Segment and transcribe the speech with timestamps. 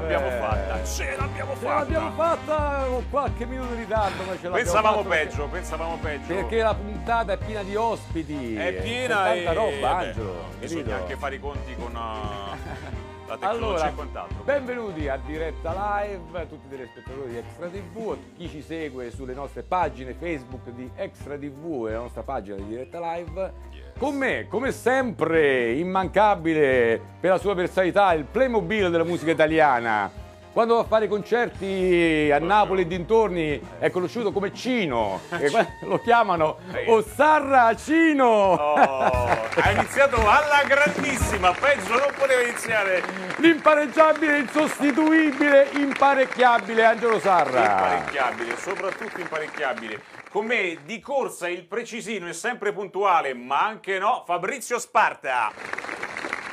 [0.00, 2.36] l'abbiamo fatta, ce l'abbiamo Ce l'abbiamo fatta.
[2.52, 6.34] fatta con qualche minuto di ritardo, ma ce l'abbiamo Pensavamo fatta perché- peggio, pensavamo peggio.
[6.34, 8.56] Perché la puntata è piena di ospiti.
[8.56, 10.34] è piena tanta e roba, beh, Angelo.
[10.58, 12.56] bisogna anche fare i conti con uh,
[13.26, 14.42] la tecnologia Allora, e quant'altro.
[14.44, 19.10] benvenuti a diretta live, a tutti i telespettatori di Extra TV, a chi ci segue
[19.10, 23.52] sulle nostre pagine Facebook di Extra TV e la nostra pagina di diretta live.
[23.72, 23.84] Yes.
[23.98, 30.24] Con me, come sempre, immancabile per la sua personalità, il Playmobil della musica italiana.
[30.56, 35.50] Quando va a fare concerti a Napoli e dintorni è conosciuto come Cino, e
[35.84, 38.24] lo chiamano Ossarra Cino.
[38.24, 43.02] Oh, ha iniziato alla grandissima, peggio non poteva iniziare.
[43.36, 47.60] L'impareggiabile, insostituibile, imparecchiabile Angelo Sarra.
[47.60, 50.00] Imparecchiabile, soprattutto imparecchiabile.
[50.30, 55.52] Con me di corsa il precisino è sempre puntuale, ma anche no, Fabrizio Sparta.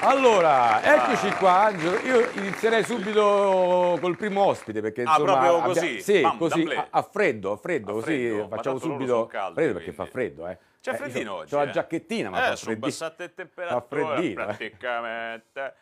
[0.06, 1.97] Allora, eccoci qua Angelo.
[2.00, 6.02] Io inizierei subito col primo ospite perché Ah, insomma proprio abbia- così?
[6.02, 9.53] Sì, Bam, così a, a freddo, a freddo, A così freddo, facciamo subito son caldi,
[9.56, 10.58] freddo perché fa freddo, eh.
[10.81, 11.50] C'è Eh, freddino io oggi.
[11.52, 11.72] C'ho la eh.
[11.72, 12.86] giacchettina, ma eh, fa sono freddino.
[12.88, 14.46] bassate temperature freddino, eh.
[14.46, 15.74] praticamente.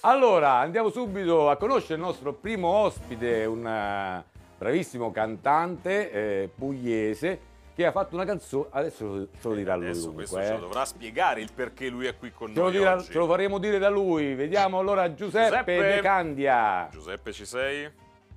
[0.00, 4.24] Allora, andiamo subito a conoscere il nostro primo ospite, un eh,
[4.56, 7.40] bravissimo cantante eh, pugliese
[7.76, 10.46] che ha fatto una canzone, adesso ce lo dirà lui Adesso comunque, questo eh.
[10.46, 13.12] ce lo dovrà spiegare il perché lui è qui con Ce lo, noi dirà- oggi.
[13.12, 14.34] ce lo faremo dire da lui.
[14.34, 15.94] Vediamo allora Giuseppe, Giuseppe.
[15.96, 16.88] De Candia.
[16.90, 17.90] Giuseppe ci sei?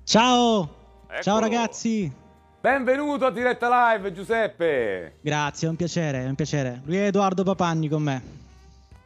[0.04, 0.68] Ciao!
[1.06, 1.22] Eccolo.
[1.22, 2.12] Ciao ragazzi!
[2.60, 5.16] Benvenuto a diretta live, Giuseppe.
[5.22, 6.82] Grazie, è un piacere, è un piacere.
[6.84, 8.22] Lui è Edoardo Papanni con me.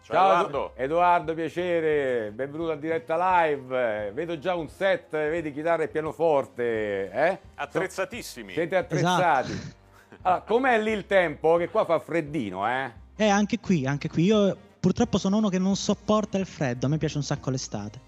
[0.03, 0.72] Ciao, Edoardo.
[0.75, 2.33] Edoardo, piacere.
[2.34, 3.16] Benvenuto a diretta
[3.47, 4.11] live.
[4.12, 7.39] Vedo già un set, vedi chitarra e pianoforte, eh?
[7.55, 8.53] Attrezzatissimi.
[8.53, 9.53] Siete attrezzati.
[9.53, 9.83] Esatto.
[10.23, 11.57] Allora, com'è lì il tempo?
[11.57, 12.91] Che qua fa freddino, eh?
[13.17, 14.25] E anche qui, anche qui.
[14.25, 18.01] Io purtroppo sono uno che non sopporta il freddo, a me piace un sacco l'estate.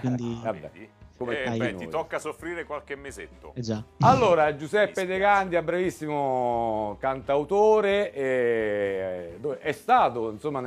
[0.00, 0.70] Quindi, Vabbè,
[1.16, 3.52] come Eh, beh, ti tocca soffrire qualche mesetto.
[3.54, 3.82] eh già.
[4.00, 5.18] Allora, Giuseppe De.
[5.18, 10.60] Candia, brevissimo cantautore, eh, dove- è stato insomma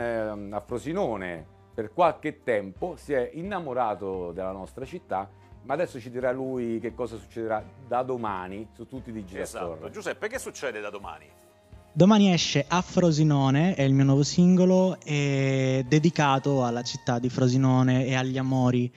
[0.51, 5.27] a Frosinone per qualche tempo, si è innamorato della nostra città,
[5.63, 9.75] ma adesso ci dirà lui che cosa succederà da domani su tutti i Digital Esatto.
[9.75, 9.91] Store.
[9.91, 11.25] Giuseppe, che succede da domani?
[11.95, 18.05] Domani esce A Frosinone, è il mio nuovo singolo, è dedicato alla città di Frosinone
[18.07, 18.91] e agli amori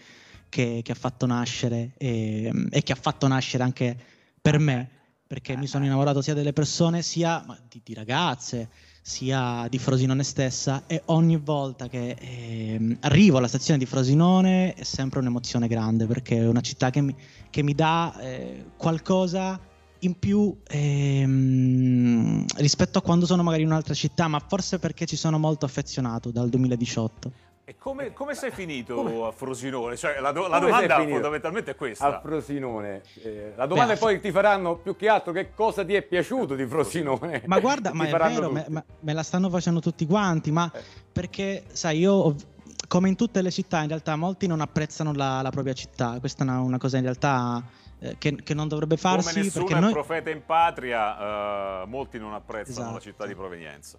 [0.49, 3.97] che, che ha fatto nascere e, e che ha fatto nascere anche
[4.41, 4.89] per me,
[5.27, 8.71] perché mi sono innamorato sia delle persone, sia ma, di, di ragazze,
[9.07, 14.83] sia di Frosinone stessa e ogni volta che ehm, arrivo alla stazione di Frosinone è
[14.83, 17.15] sempre un'emozione grande perché è una città che mi,
[17.49, 19.61] che mi dà eh, qualcosa
[20.01, 25.17] in più ehm, rispetto a quando sono magari in un'altra città, ma forse perché ci
[25.17, 27.33] sono molto affezionato dal 2018.
[27.69, 29.97] E come, come sei finito Come- a Frosinone?
[29.97, 32.21] Cioè, la, do- la Come domanda fondamentalmente è A questa.
[32.21, 33.03] Frosinone.
[33.25, 36.55] Eh, la domanda Beh, poi ti faranno più che altro che cosa ti è piaciuto
[36.55, 37.43] di Frosinone.
[37.47, 40.81] Ma guarda, ma è vero, me, me la stanno facendo tutti quanti, ma Eh.
[41.11, 42.37] perché, sai, io,
[42.87, 46.21] come in tutte le città, in realtà molti non apprezzano la, la propria città.
[46.21, 47.65] Questa è una, una cosa in realtà
[47.99, 49.93] eh, che, che non dovrebbe Come farsi nessuno perché è noi...
[49.93, 53.03] profeta in patria, eh, molti non apprezzano la Esatto.
[53.03, 53.99] città di provenienza.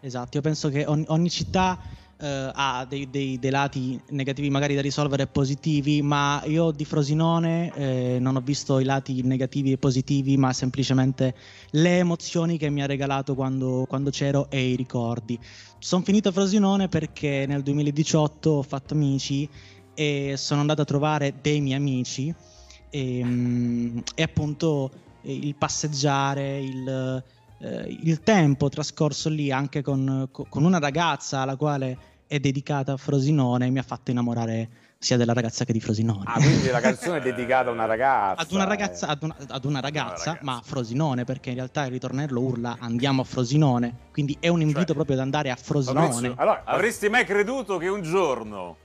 [0.00, 1.78] Esatto, io penso che ogni, ogni città
[2.24, 6.86] eh, ha dei, dei- dei lati negativi magari da risolvere e positivi, ma io di
[6.86, 11.34] Frosinone eh, non ho visto i lati negativi e positivi, ma semplicemente
[11.72, 15.38] le emozioni che mi ha regalato quando, quando c'ero e i ricordi.
[15.78, 19.46] Sono finito a Frosinone perché nel 2018 ho fatto amici
[19.92, 22.34] e sono andato a trovare dei miei amici
[22.88, 24.90] e, mm, e appunto
[25.20, 27.22] eh, il passeggiare, il,
[27.58, 32.92] eh, il tempo trascorso lì anche con, co- con una ragazza alla quale è dedicata
[32.92, 34.68] a Frosinone mi ha fatto innamorare
[34.98, 36.22] sia della ragazza che di Frosinone.
[36.24, 38.40] Ah, quindi la canzone è dedicata a una ragazza.
[38.42, 39.10] Ad una ragazza, eh.
[39.10, 40.38] ad una, ad una ragazza, ragazza.
[40.44, 44.62] ma a Frosinone, perché in realtà il ritornello urla andiamo a Frosinone, quindi è un
[44.62, 46.32] invito Cioè, proprio ad andare a Frosinone.
[46.36, 48.76] Allora, avresti mai creduto che un giorno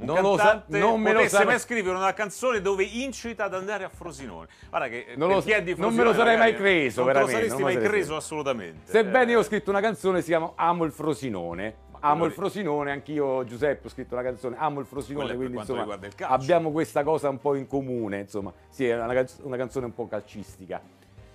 [0.00, 2.82] un Non lo sa- cantante non me lo potesse sa- mai scrivere una canzone dove
[2.84, 4.48] incita ad andare a Frosinone?
[4.70, 7.12] Guarda che Non lo- chi è di non me lo Frosinone, sarei mai creso, non
[7.12, 8.90] te lo veramente, saresti non mai lo creso assolutamente.
[8.90, 11.74] Sebbene Eh, io ho scritto una canzone, si chiama Amo il Frosinone.
[12.00, 16.70] Amo il Frosinone, anch'io Giuseppe ho scritto una canzone, amo il Frosinone, quindi insomma abbiamo
[16.70, 20.06] questa cosa un po' in comune, insomma, sì, è una, canz- una canzone un po'
[20.08, 20.80] calcistica.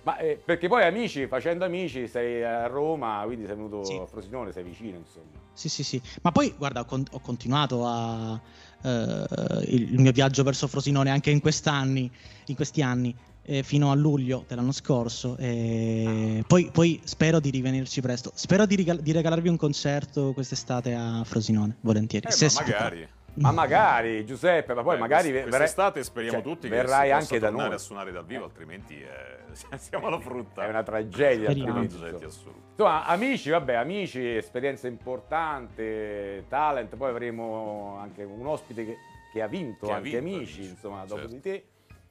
[0.02, 3.96] Ma eh, perché poi amici, facendo amici, sei a Roma, quindi sei venuto Sì.
[3.96, 5.26] a Frosinone, sei vicino, insomma.
[5.52, 6.00] Sì, sì, sì.
[6.22, 8.40] Ma poi, guarda, ho, con- ho continuato a,
[8.82, 9.24] eh,
[9.66, 12.08] il, il mio viaggio verso Frosinone anche in quest'anni,
[12.46, 13.12] in questi anni.
[13.46, 15.36] Eh, fino a luglio dell'anno scorso.
[15.38, 18.32] E poi, poi spero di rivenirci presto.
[18.34, 22.26] Spero di, regal- di regalarvi un concerto quest'estate a Frosinone, volentieri.
[22.26, 23.08] Eh, Se ma magari.
[23.38, 27.34] Ma magari Giuseppe, ma poi Beh, magari quest'estate speriamo cioè, tutti che verrai si possa
[27.34, 27.74] anche da noi.
[27.74, 30.64] a suonare dal vivo, altrimenti eh, siamo alla frutta.
[30.64, 32.26] È una tragedia, altrimenti, insomma.
[32.26, 32.60] assoluta.
[32.70, 38.96] Insomma, amici, vabbè, amici, esperienza importante, talent, poi avremo anche un ospite che,
[39.32, 41.34] che ha vinto Che ha anche vinto, amici, Amici, insomma, dopo certo.
[41.34, 41.64] di te.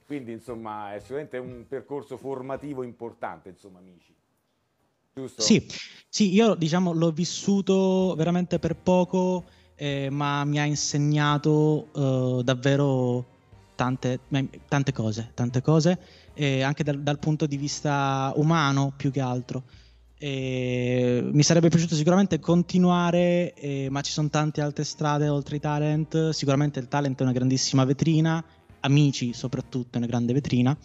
[0.06, 4.14] Quindi, insomma, è sicuramente un percorso formativo importante, insomma, amici.
[5.14, 5.42] Giusto?
[5.42, 5.66] Sì,
[6.10, 13.26] sì, io diciamo l'ho vissuto veramente per poco, eh, ma mi ha insegnato eh, davvero
[13.76, 14.20] tante,
[14.68, 15.98] tante cose, tante cose,
[16.34, 19.64] eh, anche dal, dal punto di vista umano più che altro.
[20.18, 25.60] E mi sarebbe piaciuto sicuramente continuare, eh, ma ci sono tante altre strade oltre i
[25.60, 26.30] talent.
[26.30, 28.44] Sicuramente il talent è una grandissima vetrina,
[28.86, 30.76] amici soprattutto una grande vetrina.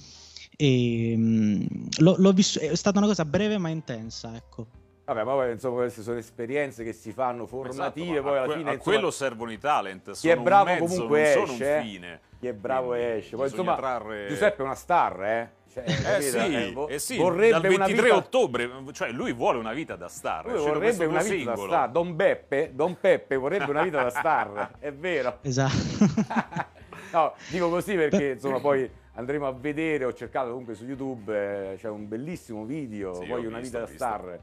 [0.56, 1.62] E, mm,
[1.99, 4.67] l'ho- l'ho vis- è stata una cosa breve ma intensa, ecco.
[5.05, 8.47] Vabbè, ma poi, insomma, queste sono esperienze che si fanno Esatto, formative, ma poi alla
[8.47, 10.05] que- fine, a insomma, quello servono i talent.
[10.05, 11.82] chi è sono bravo un mezzo, comunque non sono esce, un eh.
[11.82, 12.20] fine.
[12.38, 13.37] chi è bravo Quindi esce.
[13.37, 15.50] Poi, insomma, trarre- Giuseppe è una star, eh?
[15.73, 15.85] Cioè,
[16.19, 19.58] Eh sì, Eh, vo- eh sì, vorrebbe dal una 23 vita- ottobre, cioè lui vuole
[19.58, 20.44] una vita da star.
[20.44, 21.67] Lui uscito vorrebbe una vita da singolo.
[21.73, 21.91] star.
[21.91, 25.38] Don Beppe, Don Peppe vorrebbe una vita da star, è vero.
[25.43, 25.76] Esatto.
[27.12, 31.76] no, dico così perché insomma poi andremo a vedere, ho cercato comunque su YouTube, eh,
[31.76, 34.40] c'è un bellissimo video, Sì, Voglio ho una visto, vita da star.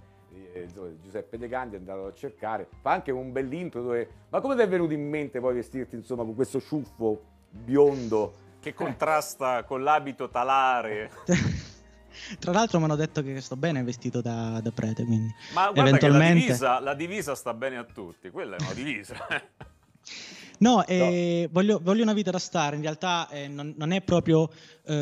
[0.54, 0.68] eh,
[1.02, 4.10] Giuseppe De Gandi è andato a cercare, fa anche un bell'intro dove...
[4.30, 8.46] Ma come ti è venuto in mente poi vestirti insomma con questo ciuffo biondo?
[8.60, 11.10] Che contrasta con l'abito talare.
[12.40, 15.74] Tra l'altro mi hanno detto che sto bene vestito da, da prete, quindi Ma guarda
[15.74, 16.40] che la eventualmente...
[16.46, 18.30] divisa, la divisa sta bene a tutti.
[18.32, 19.16] Quella è una divisa.
[20.60, 24.50] No, eh, Voglio, voglio una vita da star, in realtà eh, non, non è proprio
[24.86, 24.96] eh,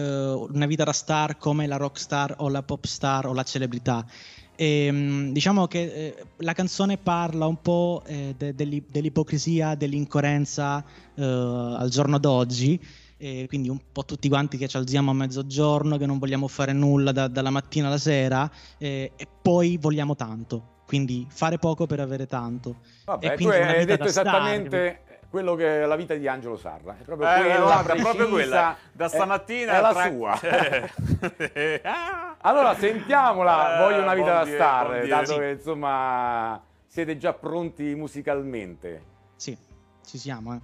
[0.50, 4.05] una vita da star come la rock star o la pop star o la celebrità.
[4.57, 10.83] Ehm, diciamo che eh, la canzone parla un po' eh, de- dell'i- dell'ipocrisia, dell'incoerenza
[11.15, 12.79] eh, al giorno d'oggi.
[13.17, 16.74] E quindi un po' tutti quanti che ci alziamo a mezzogiorno, che non vogliamo fare
[16.74, 19.09] nulla da- dalla mattina alla sera e
[19.41, 20.74] poi vogliamo tanto.
[20.85, 22.75] Quindi fare poco per avere tanto.
[23.05, 25.01] Vabbè, E tu hai detto da star, esattamente
[25.36, 26.96] quello che è la vita di Angelo Sarra.
[26.98, 28.77] È proprio Eh, quella guarda, precisa, proprio quella.
[28.94, 30.39] Da è- stamattina è la tra- sua.
[32.39, 35.38] Allora sentiamola, Eh, voglio una vita da star, dato Sì.
[35.39, 39.04] che insomma siete già pronti musicalmente.
[39.36, 39.58] Sì,
[40.06, 40.54] ci siamo.
[40.54, 40.60] eh.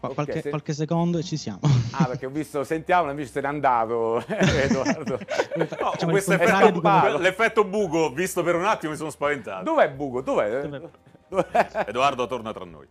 [0.00, 1.60] Qua- Ok, qualche, se- qualche secondo e ci siamo.
[1.92, 5.16] Ah, perché ho visto, sentiamola, invece se n'è andato Edoardo.
[5.54, 9.62] No, Facciamo questo il effetto, buco, l'effetto buco, visto per un attimo, mi sono spaventato.
[9.62, 10.22] Dov'è Bugo?
[10.22, 10.62] Dov'è?
[10.66, 10.80] Dov'è?
[11.28, 11.84] Dov'è?
[11.86, 12.88] Edoardo torna tra noi.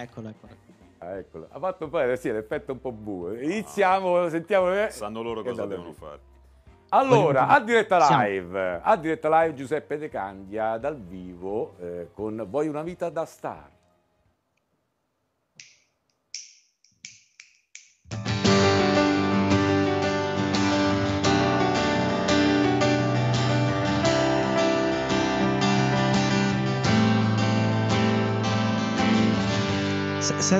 [0.00, 0.52] Eccolo, eccolo.
[0.98, 1.48] Ah, eccolo.
[1.50, 3.34] Ha fatto poi sì, l'effetto un po' buco.
[3.34, 4.72] Iniziamo, sentiamo.
[4.72, 4.90] eh.
[4.90, 5.68] Sanno loro cosa bello.
[5.68, 6.20] devono fare.
[6.88, 12.70] Allora, a diretta live, a diretta live Giuseppe De Candia dal vivo eh, con Voglio
[12.70, 13.68] una vita da star.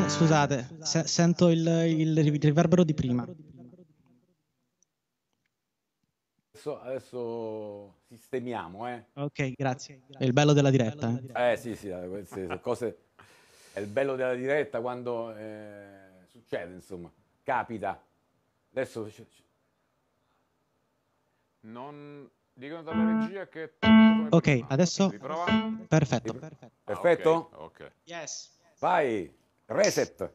[0.02, 3.22] Se- scusate, se- sento il, il riverbero di prima.
[6.50, 9.04] Adesso, adesso sistemiamo, eh.
[9.14, 10.02] Ok, grazie.
[10.16, 11.20] È il bello della diretta.
[11.34, 11.52] eh.
[11.52, 12.98] Eh sì, sì, eh, queste cose...
[13.72, 17.10] È il bello della diretta quando eh, succede, insomma,
[17.42, 18.00] capita.
[18.70, 19.08] Adesso...
[21.60, 23.72] Non dicono dalla regia che
[24.30, 24.66] Ok, prima.
[24.68, 25.44] adesso- Riprova.
[25.88, 26.38] Perfetto.
[26.40, 27.30] Ah, Perfetto?
[27.52, 27.92] ok, ok.
[28.04, 28.50] Yes.
[28.78, 29.32] Vai,
[29.66, 30.30] reset.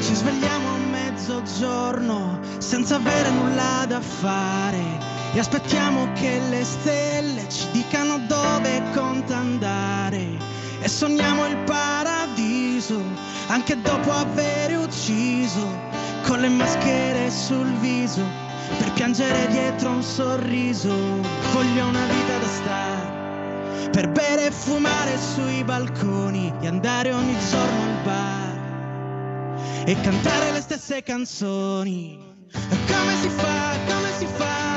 [0.00, 5.12] Ci svegliamo a mezzogiorno senza avere nulla da fare.
[5.32, 10.38] E aspettiamo che le stelle ci dicano dove conta andare.
[10.80, 13.02] E sogniamo il paradiso
[13.48, 15.66] anche dopo aver ucciso
[16.34, 18.20] con le maschere sul viso
[18.78, 20.92] per piangere dietro un sorriso.
[21.52, 27.82] Voglio una vita da star per bere e fumare sui balconi e andare ogni giorno
[27.84, 32.18] al bar e cantare le stesse canzoni.
[32.50, 34.73] Come si fa, come si fa,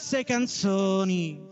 [0.00, 1.49] stesse canzoni.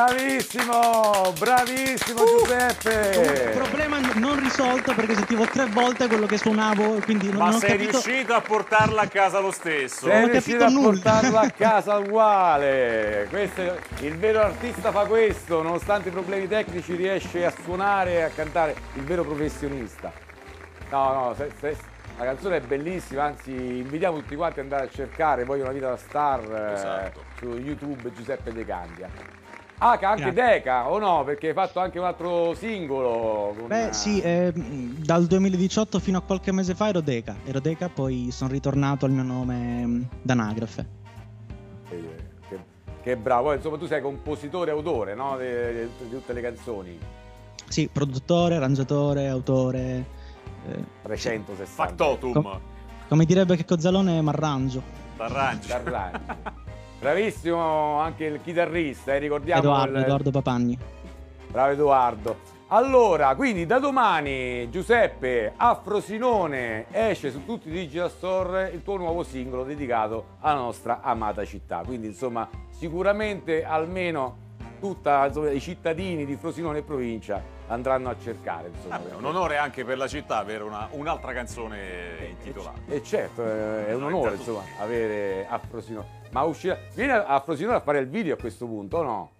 [0.00, 3.50] Bravissimo, bravissimo Giuseppe.
[3.54, 7.58] Problema non risolto perché sentivo tre volte quello che suonavo, quindi non, Ma non ho
[7.58, 7.90] sei capito.
[7.90, 10.06] riuscito a portarla a casa lo stesso.
[10.06, 10.88] Sei ho riuscito a nulla.
[10.90, 13.26] portarlo a casa uguale.
[13.28, 13.60] Questo
[14.00, 18.74] il vero artista fa questo, nonostante i problemi tecnici riesce a suonare e a cantare.
[18.94, 20.10] Il vero professionista.
[20.88, 21.76] No, no, se- se-
[22.16, 25.90] la canzone è bellissima, anzi invitiamo tutti quanti ad andare a cercare Voglio una vita
[25.90, 27.22] da star eh, Esatto.
[27.38, 29.08] su YouTube Giuseppe De Candia.
[29.82, 30.42] Ah, che anche Grazie.
[30.58, 31.24] Deca, o no?
[31.24, 33.54] Perché hai fatto anche un altro singolo.
[33.58, 37.36] con- Beh, sì, eh, dal 2018 fino a qualche mese fa ero Deca.
[37.46, 40.86] Ero Deca, poi sono ritornato al mio nome mm, d'anagrafe.
[41.88, 42.14] Eh,
[42.46, 42.58] Che,
[43.02, 45.38] che bravo, Poi, insomma tu sei compositore e autore no?
[45.38, 46.98] di, di- di tutte le canzoni.
[47.66, 50.04] Sì, produttore, arrangiatore, autore.
[50.68, 51.64] eh, 360.
[51.64, 52.32] Factotum.
[52.32, 52.60] Com-
[53.08, 54.82] come direbbe che Cozzalone, m'arrangio.
[55.16, 55.68] T'arrangi.
[57.00, 59.60] Bravissimo anche il chitarrista, eh, ricordiamo.
[59.62, 60.78] Edoardo, il- Edoardo Papagni.
[61.50, 62.36] Bravo Edoardo.
[62.68, 68.96] Allora, quindi da domani Giuseppe a Frosinone esce su tutti i digital store il tuo
[68.96, 71.82] nuovo singolo dedicato alla nostra amata città.
[71.84, 74.36] Quindi insomma sicuramente almeno
[74.78, 75.08] tutti
[75.52, 78.68] i cittadini di Frosinone e provincia andranno a cercare.
[78.74, 82.78] Insomma, Vabbè, un onore anche per la città avere una- un'altra canzone intitolata.
[82.88, 86.06] E certo, eh, è un onore insomma avere a Frosinone.
[86.30, 89.30] Ma uscirà, vieni a Frosinone a fare il video a questo punto o no?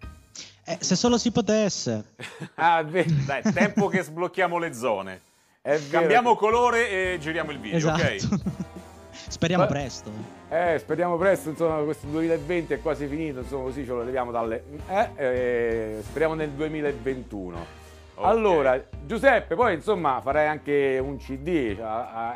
[0.65, 2.05] Eh, se solo si potesse.
[2.55, 2.83] Ah.
[2.83, 5.21] Dai, tempo che sblocchiamo le zone.
[5.63, 5.99] È vero.
[5.99, 8.03] Cambiamo colore e giriamo il video, esatto.
[8.03, 8.39] ok?
[9.29, 10.11] Speriamo Ma- presto.
[10.49, 14.65] Eh, speriamo presto, insomma, questo 2020 è quasi finito, insomma, così ce lo leviamo dalle...
[14.89, 17.79] Eh, eh, speriamo nel 2021.
[18.21, 18.27] Ok.
[18.27, 21.87] Allora, Giuseppe, poi insomma farai anche un CD, cioè,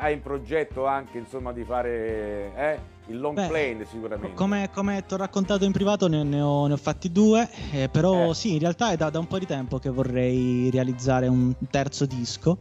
[0.01, 4.35] hai in progetto anche insomma di fare eh, il long Beh, play sicuramente.
[4.35, 7.47] Come, come ti ho raccontato in privato, ne, ne ho, ne ho fatti due.
[7.73, 8.35] eh, però Eh.
[8.35, 12.07] sì, in realtà è da, da un po' di tempo che vorrei realizzare un terzo
[12.07, 12.57] disco.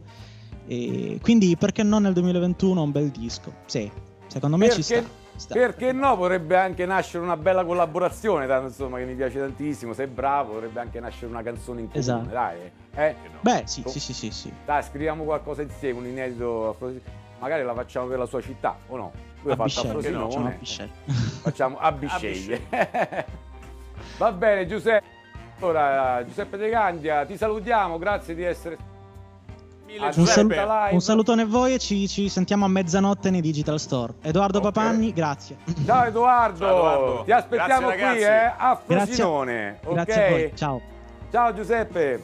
[0.66, 3.52] E quindi perché non nel 2021 un bel disco?
[3.64, 3.90] Sì,
[4.26, 5.02] secondo me ci sta.
[5.34, 5.54] Perché, sta.
[5.54, 6.16] perché no?
[6.16, 9.92] Potrebbe anche nascere una bella collaborazione, tanto, insomma, che mi piace tantissimo.
[9.92, 12.28] Sei bravo, potrebbe anche nascere una canzone in comune, Esatto.
[12.28, 12.70] dai.
[12.94, 13.14] Eh?
[13.32, 13.38] No.
[13.40, 14.52] Beh, sì, Com- sì, sì, sì, sì.
[14.64, 16.76] Dai, scriviamo qualcosa insieme, un inedito.
[16.80, 16.86] a
[17.40, 19.12] Magari la facciamo per la sua città, o no?
[19.42, 19.98] Lui A a Bisceglie, no?
[19.98, 20.56] facciamo a Frosinone.
[20.58, 20.90] Bisceglie.
[21.42, 22.60] Facciamo a Bisceglie.
[24.18, 25.04] Va bene, Giuseppe.
[25.60, 28.76] Allora, Giuseppe De Candia, ti salutiamo, grazie di essere.
[28.76, 28.93] Mille
[29.96, 30.54] Un Un, Giuseppe.
[30.54, 30.92] salu- live.
[30.94, 34.14] un salutone a voi e ci, ci sentiamo a mezzanotte nei Digital Store.
[34.22, 34.64] Edoardo Ok.
[34.64, 35.56] Papagni, grazie.
[35.86, 37.22] Ciao Edoardo, Ciao, Edoardo.
[37.24, 38.96] ti aspettiamo Grazie, qui eh, a Grazie.
[39.14, 39.78] Frosinone.
[39.84, 39.92] ok?
[39.94, 40.52] Grazie a voi.
[40.56, 40.80] Ciao.
[41.30, 42.22] Ciao Giuseppe.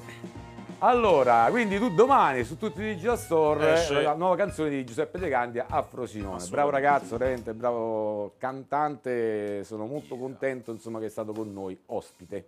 [0.82, 3.98] Allora, quindi tu domani su tutti i digital store Esce.
[3.98, 6.42] eh, la nuova canzone di Giuseppe De Candia a Frosinone.
[6.48, 12.46] Bravo ragazzo, veramente bravo cantante, sono molto contento insomma che è stato con noi ospite.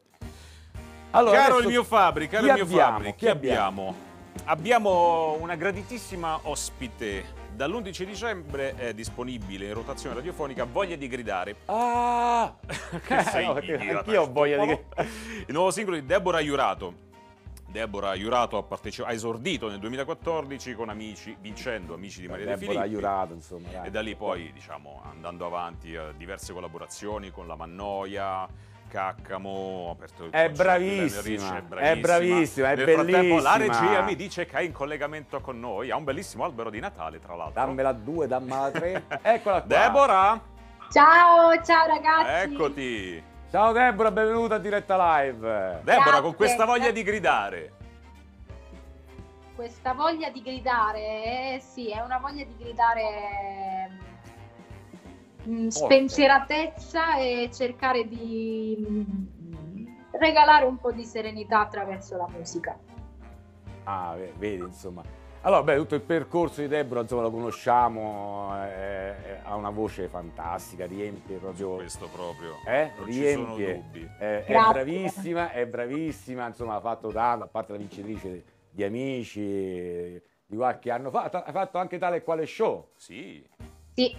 [1.11, 2.93] Allora, caro il mio Fabri, caro il mio abbiamo?
[2.93, 3.81] Fabri, chi, chi abbiamo?
[3.89, 3.95] Abbiamo
[5.41, 7.41] una graditissima ospite.
[7.55, 11.57] Dall'11 dicembre è disponibile in rotazione radiofonica Voglia di gridare.
[11.67, 12.55] Ah!
[13.05, 14.71] Che sei no, anch'io ho voglia di...
[15.47, 17.11] Il nuovo singolo di Deborah Iurato.
[17.73, 22.73] Deborah Iurato ha, ha esordito nel 2014 con Amici, vincendo Amici di Maria De Deborah
[22.73, 22.93] Filippi.
[22.93, 23.69] Iurato, insomma.
[23.71, 23.87] dai.
[23.87, 28.47] E da lì poi, diciamo, andando avanti, eh, diverse collaborazioni con la Mannoia,
[28.93, 33.81] Caccamo, ha aperto il È bravissima, della Ricci, è bravissima, è Nel frattempo la bellissima.
[33.89, 37.19] regia mi dice che è in collegamento con noi, ha un bellissimo albero di Natale,
[37.19, 37.55] tra l'altro.
[37.65, 39.05] Dammela due, dammela tre.
[39.23, 39.67] Eccola qua.
[39.67, 40.41] Deborah,
[40.91, 42.53] Ciao, ciao ragazzi.
[42.53, 43.25] eccoti.
[43.51, 45.81] Ciao Deborah, benvenuta a diretta live.
[45.85, 46.21] Deborah, Grazie.
[46.21, 47.73] con questa voglia di gridare.
[49.55, 53.82] Questa voglia di gridare, eh, sì, è una voglia di gridare
[55.49, 62.79] mm, spensieratezza e cercare di mm, regalare un po' di serenità attraverso la musica.
[63.85, 65.03] Ah, ve- vedi, insomma.
[65.45, 70.07] Allora, beh, tutto il percorso di Deborah, insomma, lo conosciamo, eh, eh, ha una voce
[70.07, 71.75] fantastica, riempie proprio...
[71.75, 72.55] Questo proprio.
[72.65, 73.75] Eh, non ci sono riempie.
[73.75, 74.11] dubbi.
[74.21, 80.23] Eh, è bravissima, è bravissima, insomma, ha fatto tanto, a parte la vincitrice di Amici
[80.47, 82.91] di qualche anno fa, ha fatto anche tale e quale show.
[82.95, 83.45] Sì.
[83.95, 84.15] Sì,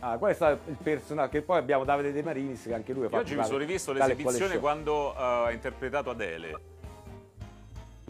[0.00, 1.30] Ah, qual è stato il personaggio?
[1.30, 3.58] Che poi abbiamo Davide De Marinis, che anche lui ha Io fatto oggi mi sono
[3.58, 6.60] rivisto l'esibizione quando eh, ha interpretato Adele.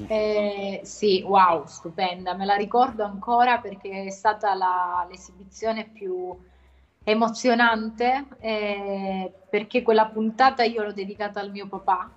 [0.07, 6.37] eh, sì, wow, stupenda, me la ricordo ancora perché è stata la- l'esibizione più
[7.05, 12.11] emozionante, eh, perché quella puntata io l'ho dedicata al mio papà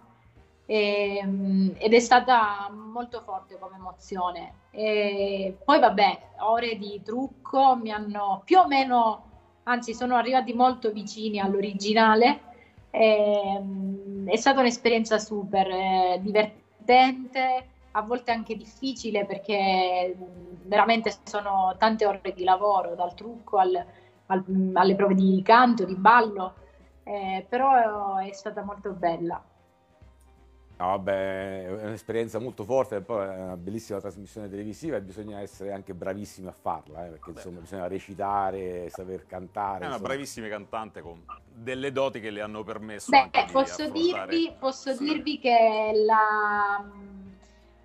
[0.66, 4.54] ehm, ed è stata molto forte come emozione.
[4.72, 9.31] E poi vabbè, ore di trucco mi hanno più o meno,
[9.64, 12.42] anzi sono arrivati molto vicini all'originale.
[12.92, 20.16] Ehm, è stata un'esperienza super eh, divertente, a volte anche difficile perché
[20.64, 23.86] veramente sono tante ore di lavoro, dal trucco al-
[24.28, 26.56] al- alle prove di canto, di ballo,
[27.04, 29.42] eh, però è stata molto bella.
[30.82, 35.40] No, vabbè, è un'esperienza molto forte, e poi è una bellissima trasmissione televisiva e bisogna
[35.40, 39.76] essere anche bravissimi a farla, eh, perché insomma bisogna recitare, saper cantare.
[39.76, 40.08] È una insomma.
[40.08, 44.56] bravissima cantante con delle doti che le hanno permesso Beh, anche di posso affrontare- dirvi,
[44.58, 45.04] posso Sì.
[45.04, 46.84] dirvi che la,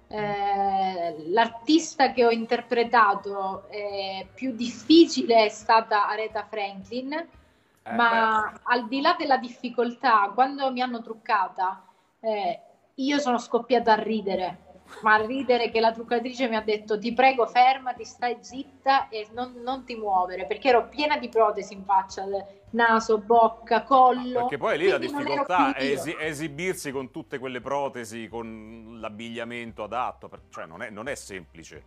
[0.09, 8.89] eh, l'artista che ho interpretato eh, più difficile è stata Aretha Franklin, Eh, ma al
[8.89, 11.83] di là della difficoltà, quando mi hanno truccata,
[12.21, 12.61] eh,
[12.97, 14.65] io sono scoppiata a ridere.
[15.01, 19.27] Ma a ridere che la truccatrice mi ha detto ti prego fermati, stai zitta e
[19.33, 22.25] non, non ti muovere perché ero piena di protesi in faccia,
[22.71, 24.41] naso, bocca, collo.
[24.41, 30.31] Perché poi lì la difficoltà è esi- esibirsi con tutte quelle protesi, con l'abbigliamento adatto,
[30.51, 31.85] cioè non è, non è semplice.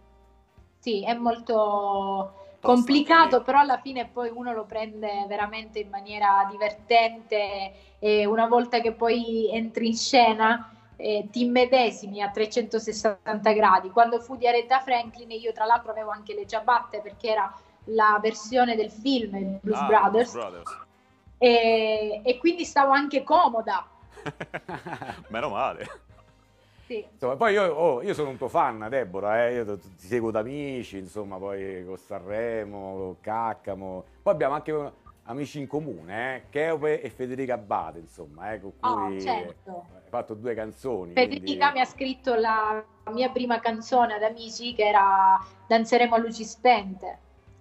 [0.80, 7.98] Sì, è molto complicato, però alla fine poi uno lo prende veramente in maniera divertente
[7.98, 13.90] e una volta che poi entri in scena eh, ti immedesimi a 360 gradi.
[13.90, 17.54] Quando fu di Aretha Franklin io tra l'altro avevo anche le ciabatte perché era
[17.86, 20.78] la versione del film il Blues Ah, Brothers Blues Brothers.
[21.38, 23.88] e, e quindi stavo anche comoda.
[25.30, 25.88] Meno male.
[26.86, 27.06] Sì.
[27.12, 30.32] Insomma, poi io, oh, io sono un tuo fan, Deborah, eh, io ti ti seguo
[30.32, 34.04] da amici, insomma, poi con Sanremo, con Caccamo.
[34.24, 34.92] Poi abbiamo anche
[35.30, 39.86] amici in comune, eh, Cheope e Federica Abate, insomma, eh, con Oh, cui certo.
[39.94, 41.14] hai fatto due canzoni.
[41.14, 45.38] Federica quindi- mi ha scritto la mia prima canzone ad amici che era
[45.68, 47.20] Danzeremo a luci spente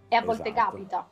[0.08, 0.70] e a volte Esatto.
[0.70, 1.08] capita.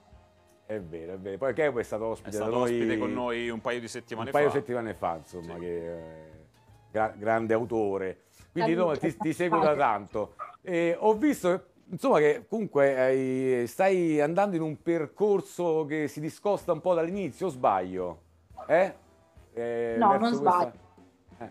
[0.64, 1.36] È vero, è vero.
[1.36, 3.88] Poi Cheope è stato È ospite da stato noi ospite con noi un paio di
[3.88, 4.52] settimane un paio fa.
[4.54, 5.60] di settimane fa, insomma, Sì.
[5.60, 6.30] che eh,
[6.90, 8.22] gra- grande autore.
[8.50, 10.34] Quindi no, ti, ti seguo da tanto.
[10.62, 16.72] E ho visto, insomma, che comunque hai- stai andando in un percorso che si discosta
[16.72, 18.20] un po' dall'inizio, o sbaglio?
[18.66, 18.94] Eh?
[19.55, 20.72] Eh, No, non questa- sbaglio.
[21.38, 21.51] Eh,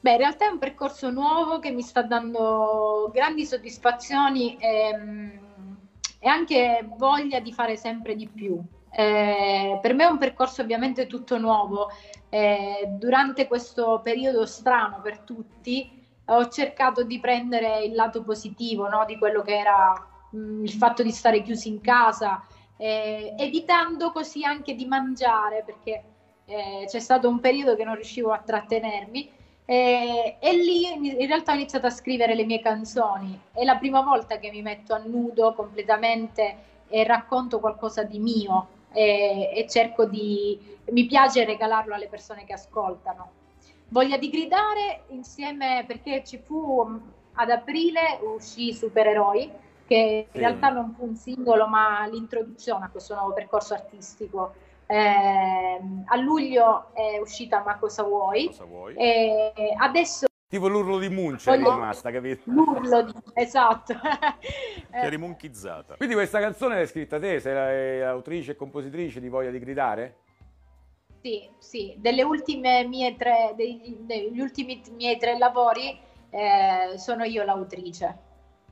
[0.00, 5.40] Beh, in realtà è un percorso nuovo che mi sta dando grandi soddisfazioni ehm,
[6.20, 8.60] e, anche voglia di fare sempre di più.
[8.90, 11.88] Eh, per me è un percorso ovviamente tutto nuovo.
[12.30, 15.97] Eh, durante questo periodo strano per tutti,
[16.28, 19.92] ho cercato di prendere il lato positivo, no, di quello che era
[20.30, 22.44] mh, il fatto di stare chiusi in casa,
[22.76, 26.04] eh, evitando così anche di mangiare, perché
[26.44, 29.30] eh, c'è stato un periodo che non riuscivo a trattenermi.
[29.64, 30.86] eh, e lì
[31.20, 33.38] in realtà ho iniziato a scrivere le mie canzoni.
[33.52, 36.56] È la prima volta che mi metto a nudo completamente
[36.88, 40.58] e racconto qualcosa di mio e, e cerco di.
[40.90, 43.32] mi piace regalarlo alle persone che ascoltano.
[43.90, 46.96] Voglia di gridare insieme perché ci fu mm,
[47.34, 49.50] ad aprile uscì Supereroi,
[49.86, 50.38] che in Sì.
[50.38, 54.54] realtà non fu un singolo, ma l'introduzione a questo nuovo percorso artistico.
[54.86, 58.46] Ehm, a luglio è uscita Ma cosa vuoi?
[58.46, 58.94] Cosa vuoi?
[58.94, 62.40] E adesso Tipo l'urlo di Munch è rimasta, capito?
[62.44, 63.12] l'urlo di...
[63.34, 63.92] Esatto.
[64.40, 65.96] Ti Eh, eri monchizzata.
[65.96, 67.54] Quindi questa canzone l'hai scritta te, sei
[68.00, 70.16] la- l'autrice e compositrice di Voglia di gridare?
[71.28, 77.44] Sì, sì, delle ultime mie tre, degli, degli ultimi miei tre lavori eh, sono io
[77.44, 78.18] l'autrice.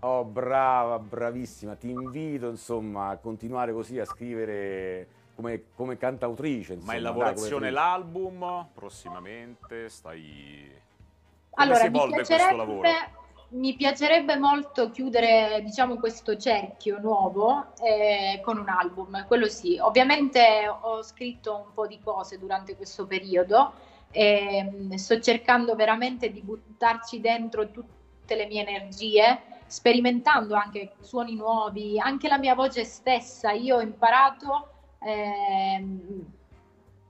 [0.00, 1.74] Oh, brava, bravissima.
[1.74, 6.76] Ti invito, insomma, a continuare così a scrivere come, come cantautrice.
[6.76, 8.68] Ma Insomma, in dai, lavorazione l'album?
[8.72, 9.90] Prossimamente?
[9.90, 10.70] Stai...
[11.50, 12.88] Come Allora, si mi evolve questo lavoro?
[13.48, 19.78] Mi piacerebbe molto chiudere, diciamo, questo cerchio nuovo eh, con un album, quello sì.
[19.78, 23.72] Ovviamente ho scritto un po' di cose durante questo periodo
[24.10, 31.36] e mm, sto cercando veramente di buttarci dentro tutte le mie energie, sperimentando anche suoni
[31.36, 33.52] nuovi, anche la mia voce stessa.
[33.52, 36.24] Io ho imparato ehm,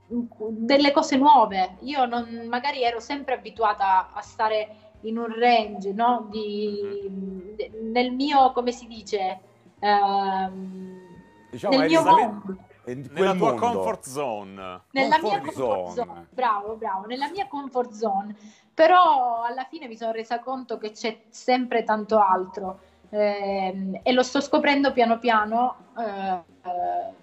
[0.07, 1.77] delle cose nuove.
[1.81, 6.27] Io non, magari ero sempre abituata a stare in un range, no?
[6.29, 9.39] Di, de- nel mio, come si dice,
[9.79, 10.99] ehm,
[11.51, 12.57] Diciamo, nel mio mondo.
[12.85, 13.55] Nella tua mondo.
[13.59, 14.81] comfort zone.
[14.91, 15.93] Nella Comfort mia comfort zone.
[15.93, 16.27] zone.
[16.29, 18.35] bravo, bravo, nella mia comfort zone,
[18.73, 22.79] però alla fine mi sono resa conto che c'è sempre tanto altro
[23.09, 27.13] ehm, e lo sto scoprendo piano piano, eh, eh,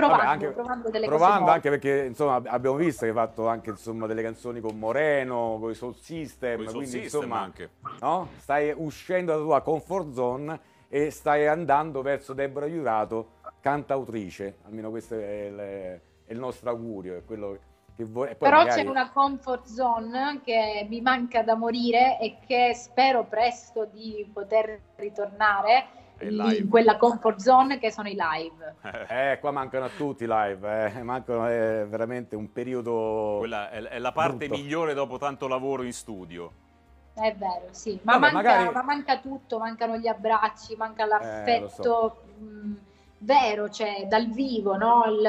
[0.00, 1.54] provando, Vabbè, anche- provando delle cose Provando nuove.
[1.54, 5.70] anche perché insomma abbiamo visto che hai fatto anche insomma delle canzoni con Moreno, con
[5.70, 7.70] i Soul System, Con i Soul quindi System insomma anche.
[8.00, 8.28] no?
[8.36, 15.14] stai uscendo dalla tua comfort zone e stai andando verso Deborah Iurato, cantautrice, almeno questo
[15.14, 16.00] è il, è
[16.32, 17.56] il nostro augurio, è quello
[17.96, 18.30] che vuoi.
[18.30, 22.72] e poi Però magari- c'è una comfort zone che mi manca da morire e che
[22.74, 25.86] spero presto di poter ritornare
[26.22, 28.74] in quella comfort zone che sono i live.
[29.10, 31.02] Eh, qua mancano a tutti i live, eh.
[31.02, 33.36] mancano è veramente un periodo...
[33.38, 34.62] Quella è, è la parte Brutto.
[34.62, 36.52] migliore dopo tanto lavoro in studio.
[37.14, 41.06] È vero, sì, ma, Vabbè, manca, magari- ma manca tutto, mancano gli abbracci, manca Eh,
[41.08, 41.84] l'affetto
[42.38, 42.74] lo mh,
[43.18, 45.04] vero, cioè dal vivo, no?
[45.06, 45.28] il,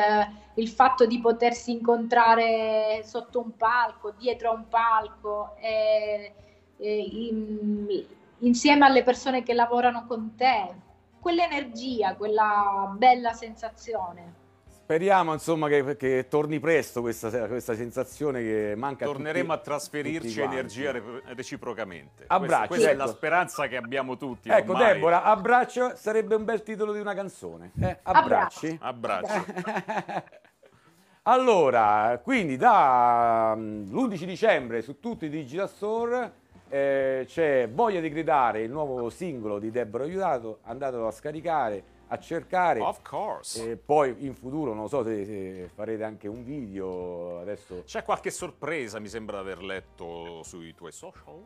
[0.55, 6.33] il fatto di potersi incontrare sotto un palco, dietro a un palco, e-
[6.77, 8.05] e in-
[8.41, 10.73] insieme alle persone che lavorano con te,
[11.19, 14.39] quell'energia, quella bella sensazione.
[14.67, 20.27] Speriamo insomma che, che torni presto questa, questa sensazione che manca Torneremo a, tutti- trasferirci
[20.27, 20.55] tutti quanti.
[20.55, 22.25] energia re- reciprocamente.
[22.27, 23.03] Abbracci, Questa, questa è ecco.
[23.03, 24.49] la speranza che abbiamo tutti.
[24.49, 24.93] Ecco ormai.
[24.93, 27.71] Deborah, abbraccio sarebbe un bel titolo di una canzone.
[27.79, 28.77] Eh, abbracci.
[28.81, 29.45] Abbraccio.
[31.23, 36.33] allora, quindi da mm, l'11 dicembre su tutti i digital store
[36.71, 42.17] eh, c'è Voglia di gridare, il nuovo singolo di Deborah Aiutato, andatelo a scaricare, a
[42.17, 42.79] cercare.
[42.79, 43.71] Of course.
[43.71, 47.83] E poi in futuro, non so se, se farete anche un video adesso.
[47.83, 51.45] C'è qualche sorpresa, mi sembra di aver letto sui tuoi social?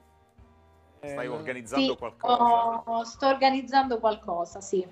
[1.00, 2.84] Stai Eh, organizzando Sì, qualcosa?
[2.86, 4.88] ho- sto organizzando qualcosa, sì.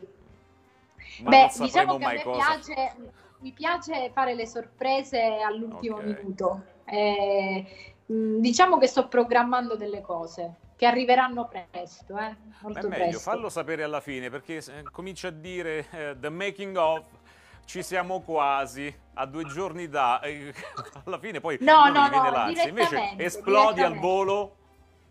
[1.19, 2.95] Ma Beh, diciamo che a me piace,
[3.39, 6.03] mi piace fare le sorprese all'ultimo Ok.
[6.03, 6.63] minuto.
[6.85, 13.03] Eh, mh, diciamo che sto programmando delle cose che arriveranno presto, eh, È molto meglio,
[13.03, 13.19] presto.
[13.19, 17.05] fallo sapere alla fine perché se comincia a dire eh, the making of,
[17.65, 20.53] ci siamo quasi, a due giorni da, eh,
[21.05, 24.55] alla fine poi No, non no, viene no, l'ansia, invece direttamente, esplodi al volo,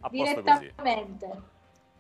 [0.01, 0.59] a posto così.
[0.59, 1.43] Direttamente.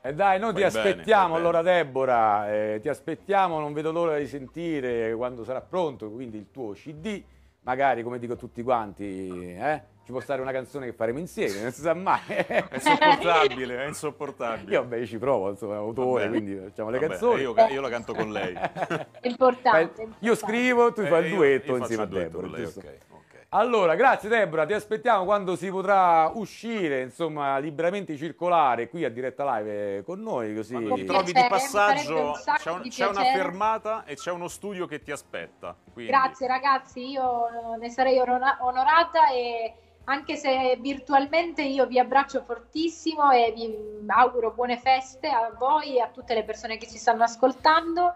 [0.04, 4.18] E dai, noi ti Fai bene, aspettiamo allora Deborah, eh, ti aspettiamo, non vedo l'ora
[4.18, 7.22] di sentire quando sarà pronto, quindi il tuo CD,
[7.60, 11.60] magari come dico a tutti quanti, eh, ci può stare una canzone che faremo insieme,
[11.62, 12.20] non si sa mai.
[12.26, 14.72] È insopportabile, è insopportabile.
[14.72, 16.36] Io beh, ci provo, insomma, autore, Vabbè.
[16.36, 17.42] quindi facciamo le Vabbè, canzoni.
[17.42, 18.52] Io, io la canto con lei.
[18.54, 20.08] È importante.
[20.20, 22.80] Io scrivo, tu Eh, fai il io- duetto insieme a Deborah, con lei, giusto?
[22.80, 23.20] ok, ok.
[23.54, 29.58] Allora, grazie Deborah, ti aspettiamo quando si potrà uscire, insomma, liberamente circolare qui a diretta
[29.58, 30.74] live eh, con noi, così...
[30.74, 34.30] Ma Con trovi di piacere, passaggio, un c'è, un- di c'è una fermata e c'è
[34.32, 35.76] uno studio che ti aspetta.
[35.92, 37.46] quindi- Grazie ragazzi, io
[37.78, 43.76] ne sarei onorata e anche se virtualmente io vi abbraccio fortissimo e vi
[44.08, 48.14] auguro buone feste a voi e a tutte le persone che ci stanno ascoltando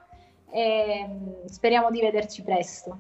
[0.51, 2.97] e mm, speriamo di vederci presto.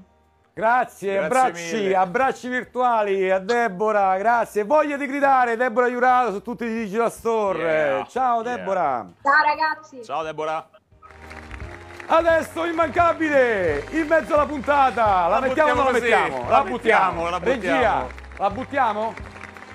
[0.52, 1.96] Grazie, Grazie abbracci, mille.
[1.96, 4.64] abbracci virtuali a Deborah, grazie.
[4.64, 7.58] Voglia di gridare, Deborah Iurato su tutti i digital store.
[7.62, 8.56] Yeah, Ciao yeah.
[8.56, 9.06] Deborah.
[9.22, 10.02] Ciao ragazzi!
[10.02, 10.66] Ciao Deborah.
[12.08, 15.26] Adesso immancabile, in mezzo alla puntata.
[15.26, 16.48] La, La mettiamo o non la buttiamo mettiamo?
[16.48, 18.08] la buttiamo, la Regia, buttiamo.
[18.38, 19.14] La buttiamo?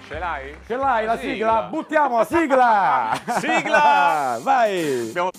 [0.07, 0.55] Ce l'hai?
[0.67, 1.31] Ce l'hai la Sigla.
[1.33, 1.61] sigla?
[1.69, 3.09] Buttiamo la sigla!
[3.39, 4.39] Sigla!
[4.41, 5.07] Vai!
[5.09, 5.29] Abbiamo-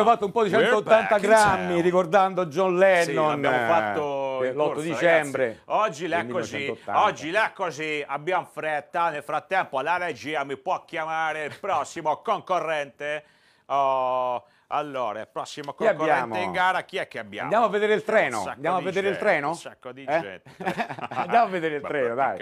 [0.00, 3.28] abbiamo fatto un po' di we're 180 back in grammi ricordando John Sì, Lennon.
[3.42, 5.44] l'abbiamo fatto eh, in l'8 corsa, dicembre.
[5.46, 5.62] ragazzi.
[5.66, 7.04] Oggi l'è così, 1980.
[7.04, 13.24] oggi l'è così, abbiamo fretta, nel frattempo la regia mi può chiamare il prossimo concorrente.
[13.66, 17.44] Oh, allora, il prossimo concorrente in gara, chi è che abbiamo?
[17.44, 18.38] Andiamo a vedere il treno.
[18.38, 19.48] Sacco Andiamo a vedere il treno?
[19.48, 20.20] Un sacco di Eh?
[20.20, 20.50] gente.
[21.10, 22.38] Andiamo a vedere il treno, dai.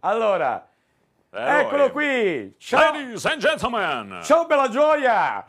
[0.00, 0.68] Allora,
[1.32, 2.54] Eh, eccolo qui.
[2.58, 4.20] Ciao, Ladies and gentlemen.
[4.22, 5.44] ciao bella gioia.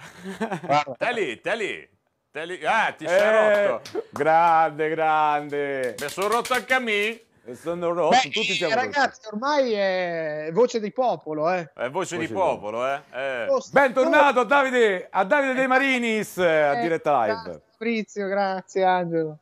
[0.98, 1.90] Te lì, te lì.
[2.32, 2.66] Te lì.
[2.66, 4.00] Ah, ti sei Eh, rotto.
[4.12, 5.96] grande, grande.
[6.00, 7.22] Mi sono rotto anche a me.
[7.50, 11.72] E Sono rotto, Beh, tutti eh, siamo ragazzi, ormai è voce di popolo, eh.
[11.74, 13.02] È voce di Voce di popolo, eh.
[13.14, 13.48] eh.
[13.48, 17.34] Oh, Bentornato a Davide, a Davide De Marinis eh, a Eh, diretta live.
[17.42, 19.38] Grazie, Fabrizio, grazie Angelo.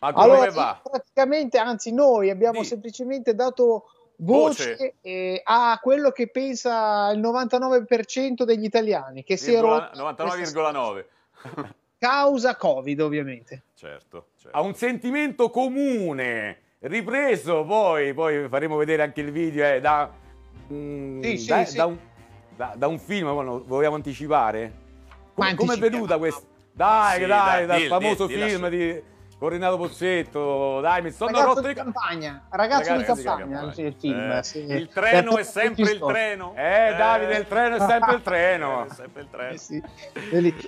[0.00, 0.80] Ma come Allora, va?
[0.82, 2.66] praticamente, anzi, noi abbiamo Di.
[2.66, 3.84] semplicemente dato
[4.16, 4.94] voce, Voce.
[5.02, 11.04] eh, a quello che pensa il 99% degli italiani, che si è rotto 99,9.
[11.98, 13.62] causa Covid, ovviamente.
[13.74, 14.56] certo, certo.
[14.56, 20.10] ha un sentimento comune, ripreso poi, poi faremo vedere anche il video, eh, da,
[20.72, 21.76] mm, Sì, sì, da, sì.
[21.76, 21.98] da un,
[22.56, 23.32] da- da un film,
[23.64, 24.82] vogliamo anticipare?
[25.34, 26.42] Come, è venuta questa?
[26.72, 29.02] Dai, Sì, dai, dai, dal famoso film di
[29.38, 33.94] con Renato Pozzetto, dai, mi sono rotto di campagna, ragazzo Ragazzi di campagna, sì, il
[33.98, 34.30] film.
[34.30, 34.58] Eh, sì.
[34.64, 36.52] Il treno è Per- sempre il treno.
[36.56, 38.84] Eh, Davide, il treno è sempre il treno.
[38.88, 39.52] È sempre il treno.
[39.52, 39.82] Eh sì.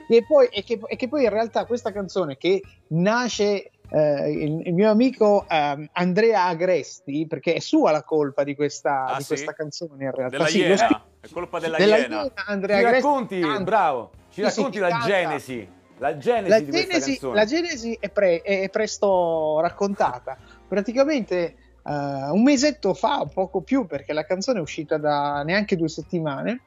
[0.09, 4.67] E poi, e che, e che poi in realtà questa canzone che nasce eh, il,
[4.67, 9.23] il mio amico ehm, Andrea Agresti, perché è sua la colpa di questa, Ah, di
[9.23, 9.29] sì?
[9.29, 10.37] questa canzone in realtà.
[10.37, 11.03] Della Sì, Iena.
[11.21, 12.17] È colpa della, della Iena.
[12.23, 17.45] Iena, Andrea Ci Agresti racconti, bravo, ci racconti la genesi, la genesi La genesi, la
[17.45, 20.37] genesi è, pre- è presto raccontata.
[20.69, 21.93] Praticamente eh,
[22.31, 26.61] un mesetto fa, poco più, perché la canzone è uscita da neanche due settimane.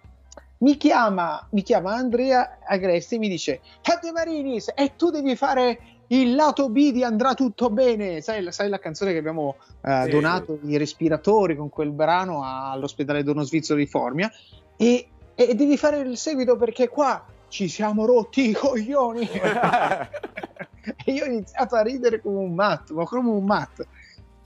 [0.60, 5.80] Mi chiama, mi chiama Andrea Agresti e mi dice: Fate Marinis, e tu devi fare
[6.08, 8.20] il lato B di Andrà tutto bene.
[8.22, 10.10] Sai, sai la canzone che abbiamo eh, Sì.
[10.10, 14.30] donato i respiratori con quel brano all'ospedale Dono Svizzero di Formia?
[14.76, 19.28] E, e devi fare il seguito perché qua ci siamo rotti i coglioni.
[21.06, 23.86] e io ho iniziato a ridere come un matto, ma come un matto.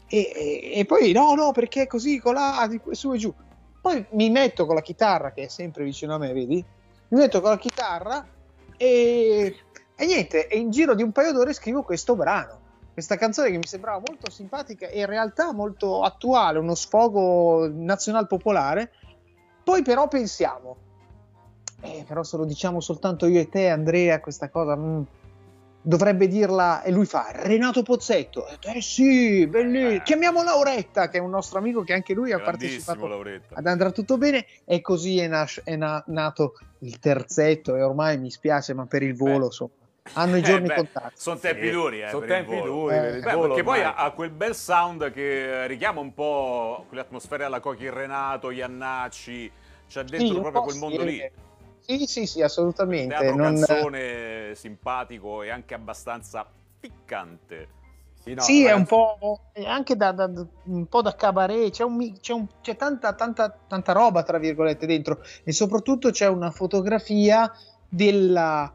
[0.07, 3.33] E, e- e poi no, no, perché così, colà, su e giù.
[3.81, 6.63] Poi mi metto con la chitarra, che è sempre vicino a me, vedi?
[7.09, 8.25] Mi metto con la chitarra
[8.77, 9.55] e,
[9.95, 12.61] e niente, e in giro di un paio d'ore scrivo questo brano.
[12.93, 18.27] Questa canzone che mi sembrava molto simpatica e in realtà molto attuale, uno sfogo nazional
[18.27, 18.91] popolare.
[19.63, 20.77] Poi però pensiamo,
[21.83, 25.01] eh, però se lo diciamo soltanto io e te, Andrea, questa cosa mm,
[25.81, 26.81] dovrebbe dirla.
[26.81, 28.45] E lui fa Renato Pozzetto.
[28.49, 29.89] Detto, Eh sì, bellissimo.
[29.95, 30.01] Eh.
[30.03, 33.55] Chiamiamo Lauretta, che è un nostro amico che anche lui ha partecipato Lauretta.
[33.55, 34.45] ad Andrà tutto bene.
[34.65, 37.75] E così è, nas- è na- nato il terzetto.
[37.75, 39.45] E ormai mi spiace, ma per il volo Beh.
[39.45, 39.71] insomma,
[40.13, 41.13] hanno i giorni Eh, contati.
[41.15, 42.65] Sono tempi Sì, duri, eh, sono tempi volo.
[42.65, 43.19] duri Eh.
[43.19, 47.43] Beh, volo perché poi ha, ha quel bel sound che richiama un po' quelle atmosfere
[47.43, 49.51] alla Cochi Renato, Iannacci,
[49.89, 51.31] c'è dentro Sì, proprio quel mondo sì, lì.
[51.85, 53.15] Sì, sì, sì, assolutamente.
[53.15, 56.45] Teatro Non- canzone simpatico e anche abbastanza
[56.79, 57.81] piccante.
[58.23, 59.17] Sì, no, sì, è un po'
[59.65, 60.31] anche da, da-
[60.65, 64.85] un po' da cabaret, c'è, un c'è, un- c'è tanta, tanta, tanta roba, tra virgolette,
[64.85, 67.51] dentro, e soprattutto c'è una fotografia
[67.89, 68.73] della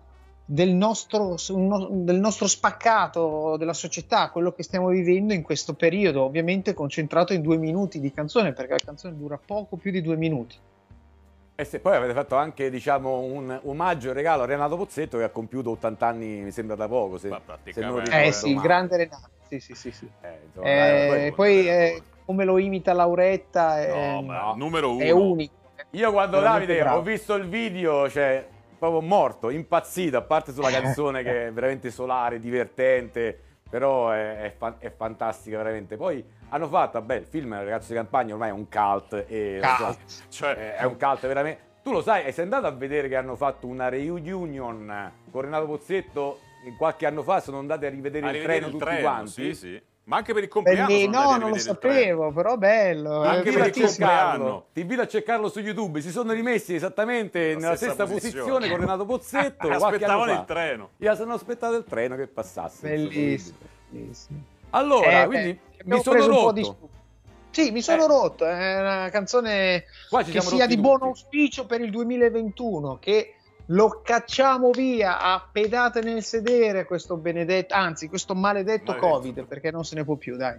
[0.51, 5.75] del nostro, un no- del nostro spaccato della società, quello che stiamo vivendo in questo
[5.75, 10.01] periodo, ovviamente concentrato in due minuti di canzone, perché la canzone dura poco più di
[10.01, 10.57] due minuti.
[11.61, 15.25] E se poi avete fatto anche diciamo, un omaggio e regalo a Renato Pozzetto che
[15.25, 17.19] ha compiuto 80 anni, mi sembra da poco.
[17.19, 17.37] Se,
[17.73, 19.29] se non ricordo Eh sì, il grande Renato.
[19.49, 20.09] Sì, sì, sì, sì.
[20.21, 24.55] Eh, insomma, Eh, dai, poi- poi eh, come lo imita Lauretta è, No, ma no.
[24.55, 25.03] numero uno.
[25.03, 25.55] è unico.
[25.91, 26.99] Io quando Davide bravo.
[26.99, 28.47] ho visto il video, cioè
[28.79, 34.55] proprio morto, impazzito, a parte sulla canzone che è veramente solare, divertente, però è, è
[34.57, 35.97] fa- è fantastica veramente.
[35.97, 39.61] Poi hanno fatto, vabbè, il film Il ragazzo di campagna ormai è un cult, e,
[39.61, 39.99] Cult.
[40.29, 41.67] Cioè, Eh, è un cult veramente.
[41.83, 46.41] Tu lo sai, sei andato a vedere che hanno fatto una reunion con Renato Pozzetto
[46.77, 49.31] qualche anno fa, sono andati a rivedere a il rivedere treno il tutti treno, quanti.
[49.31, 49.83] sì, sì.
[50.09, 53.23] Ma anche per il compleanno Belli- no, non lo sapevo, però bello.
[53.25, 54.65] Anche è Ti invito, a per il compleanno.
[54.73, 56.01] ti invito a cercarlo su YouTube.
[56.01, 58.41] Si sono rimessi esattamente nella stessa stessa posizione.
[58.43, 59.69] posizione con Renato Pozzetto.
[59.71, 60.89] Aspettavano il treno.
[60.97, 62.89] Io sono aspettato il treno che passasse.
[62.89, 63.57] Bellissimo.
[63.91, 64.39] bellissimo.
[64.71, 66.53] Allora, Eh, quindi beh, mi sono preso un po' rotto.
[66.53, 66.75] di.
[67.51, 68.07] Sì, mi sono Eh.
[68.07, 68.47] rotto.
[68.47, 69.85] È una canzone
[70.25, 72.97] che sia di buon auspicio per il 2021.
[72.99, 73.35] Che
[73.71, 79.19] lo cacciamo via a pedate nel sedere questo benedetto, anzi, questo maledetto Maledetto.
[79.19, 80.59] Covid, perché non se ne può più, dai.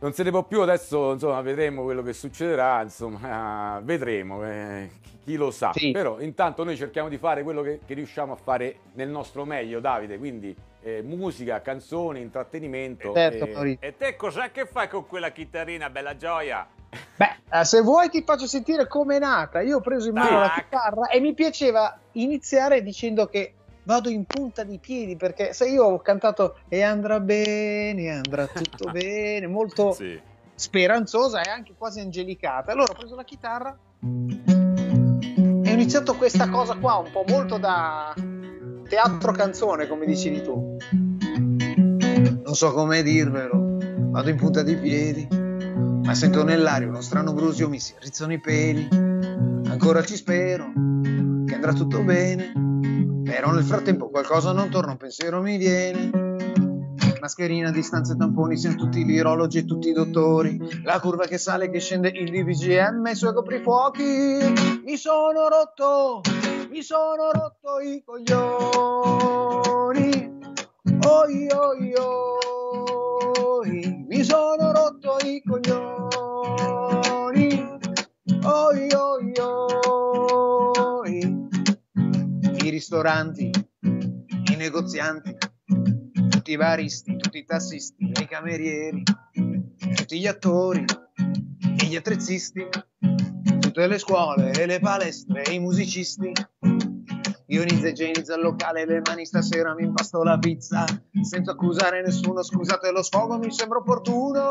[0.00, 4.90] Non se ne può più adesso, insomma, vedremo quello che succederà, insomma, vedremo, eh,
[5.24, 5.72] chi, lo sa.
[5.72, 5.92] Sì.
[5.92, 9.80] Però intanto noi cerchiamo di fare quello che, che riusciamo a fare nel nostro meglio,
[9.80, 13.14] Davide, quindi eh, musica, canzoni, intrattenimento.
[13.14, 13.88] Certo, eh, Maurizio.
[13.88, 16.68] E te cos'è che fai con quella chitarrina, bella gioia?
[17.16, 19.60] Beh, eh, se vuoi ti faccio sentire com'è nata.
[19.60, 20.62] Io ho preso in mano la Tac.
[20.64, 23.54] chitarra e mi piaceva iniziare dicendo che
[23.84, 28.88] vado in punta di piedi perché se io ho cantato e andrà bene, andrà tutto
[28.90, 30.18] bene, molto Sì.
[30.54, 32.72] speranzosa e anche quasi angelicata.
[32.72, 38.14] Allora ho preso la chitarra e ho iniziato questa cosa qua, un po' molto da
[38.88, 40.76] teatro canzone, come dicevi tu.
[42.44, 43.78] Non so come dirvelo,
[44.10, 45.26] vado in punta di piedi,
[46.04, 48.86] ma sento nell'aria uno strano brusio, mi si rizzano i peli.
[48.92, 50.70] Ancora ci spero
[51.46, 52.52] che andrà tutto bene,
[53.24, 56.10] però nel frattempo qualcosa non torna, un pensiero mi viene.
[57.20, 60.82] Mascherina, distanze, tamponi, siamo tutti gli virologi e tutti i dottori.
[60.82, 64.02] La curva che sale, che scende, il DVGM e i suoi coprifuochi.
[64.84, 66.20] Mi sono rotto,
[66.70, 69.22] mi sono rotto i coglioni.
[71.06, 71.94] Oi, oi,
[73.40, 74.04] oi.
[74.08, 76.12] Mi sono rotto i coglioni.
[78.44, 79.32] Oi, oi,
[80.96, 81.18] oi.
[82.62, 85.36] I ristoranti, i negozianti,
[86.28, 89.02] tutti i baristi, tutti i tassisti, i camerieri,
[89.96, 90.84] tutti gli attori
[91.78, 92.66] e gli attrezzisti,
[93.60, 96.32] tutte le scuole e le palestre e i musicisti.
[97.46, 100.86] E già inizio al locale, le mani stasera mi impasto la pizza,
[101.20, 104.48] senza accusare nessuno, scusate lo sfogo, mi sembra opportuno,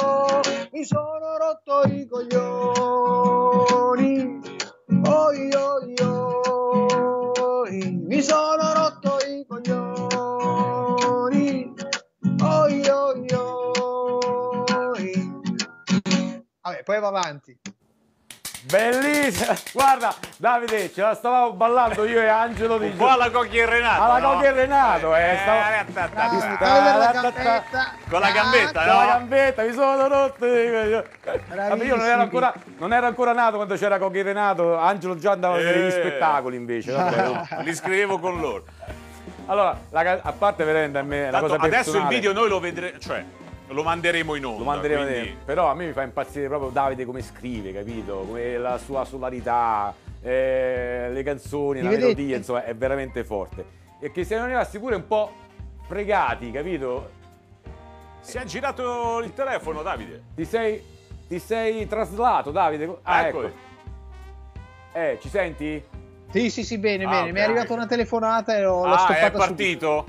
[0.71, 2.39] mi sono rotto i coglioni,
[5.05, 5.95] oi oi
[7.41, 10.53] oi, mi sono rotto i coglioni,
[12.43, 15.31] oi oi oi.
[16.61, 17.59] Vabbè, poi va avanti.
[18.65, 19.53] Bellissima!
[19.73, 24.01] Guarda, Davide, ce la stavamo ballando io e Angelo di po' alla Cocchi e Renato.
[24.03, 24.31] Alla no?
[24.33, 26.57] Cocchi e Renato, eh, stavo- ta, ta, ta, Bravo, ta.
[26.57, 27.91] fai vedere la gambetta.
[28.09, 29.07] Con la gambetta, Con la no?
[29.07, 30.45] gambetta, mi sono rotto.
[30.45, 35.17] Vabbè, io non ero, ancora, non ero ancora nato quando c'era Cocchi e Renato, Angelo
[35.17, 35.91] già andava a vedere gli Eh.
[35.91, 36.91] spettacoli invece.
[36.95, 37.63] vabbè.
[37.63, 38.63] Li scrivevo con loro.
[39.47, 42.47] Allora, la a parte veramente a me la Tanto cosa adesso il personale, video noi
[42.47, 43.23] lo vedremo, cioè
[43.67, 44.59] lo manderemo in onda.
[44.59, 48.23] lo manderemo quindi- però a me mi fa impazzire proprio Davide come scrive, capito?
[48.27, 52.07] Come la sua solarità, eh, le canzoni, Mi la vedete?
[52.07, 53.65] melodia, insomma, è veramente forte.
[53.99, 55.31] E che siamo rimasti pure un po'
[55.87, 57.21] fregati, capito?
[58.19, 60.23] Si è girato il telefono, Davide.
[60.35, 60.81] Ti sei,
[61.27, 62.97] ti sei traslato, Davide?
[63.03, 63.47] Ah, Eccolo.
[63.47, 63.57] ecco.
[64.93, 65.83] Eh, ci senti?
[66.31, 67.27] Sì, sì, sì, bene, Ah, bene.
[67.27, 67.31] ok.
[67.33, 70.05] Mi è arrivata una telefonata e l'ho, l'ho Ah, stoppata è partito?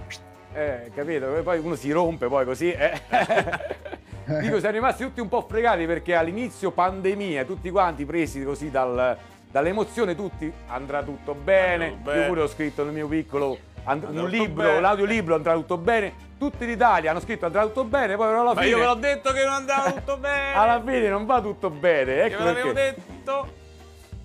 [0.55, 1.27] Eh, capito?
[1.43, 2.71] Poi uno si rompe poi così.
[2.73, 3.01] eh.
[4.41, 9.17] Dico, siamo rimasti tutti un po' fregati perché all'inizio pandemia, tutti quanti presi così dal-
[9.51, 11.87] dall'emozione, tutti andrà tutto bene.
[11.89, 12.21] Andrà bene.
[12.23, 14.81] Io pure ho scritto nel mio piccolo un libro, bene.
[14.81, 16.13] l'audiolibro andrà tutto bene.
[16.39, 18.85] Tutti in Italia hanno scritto andrà tutto bene, poi però alla Ma fine io ve
[18.85, 20.55] l'ho detto che non andava tutto bene.
[20.55, 22.15] alla fine non va tutto bene.
[22.15, 22.95] Io Ecco ve l'avevo perché.
[23.09, 23.63] detto.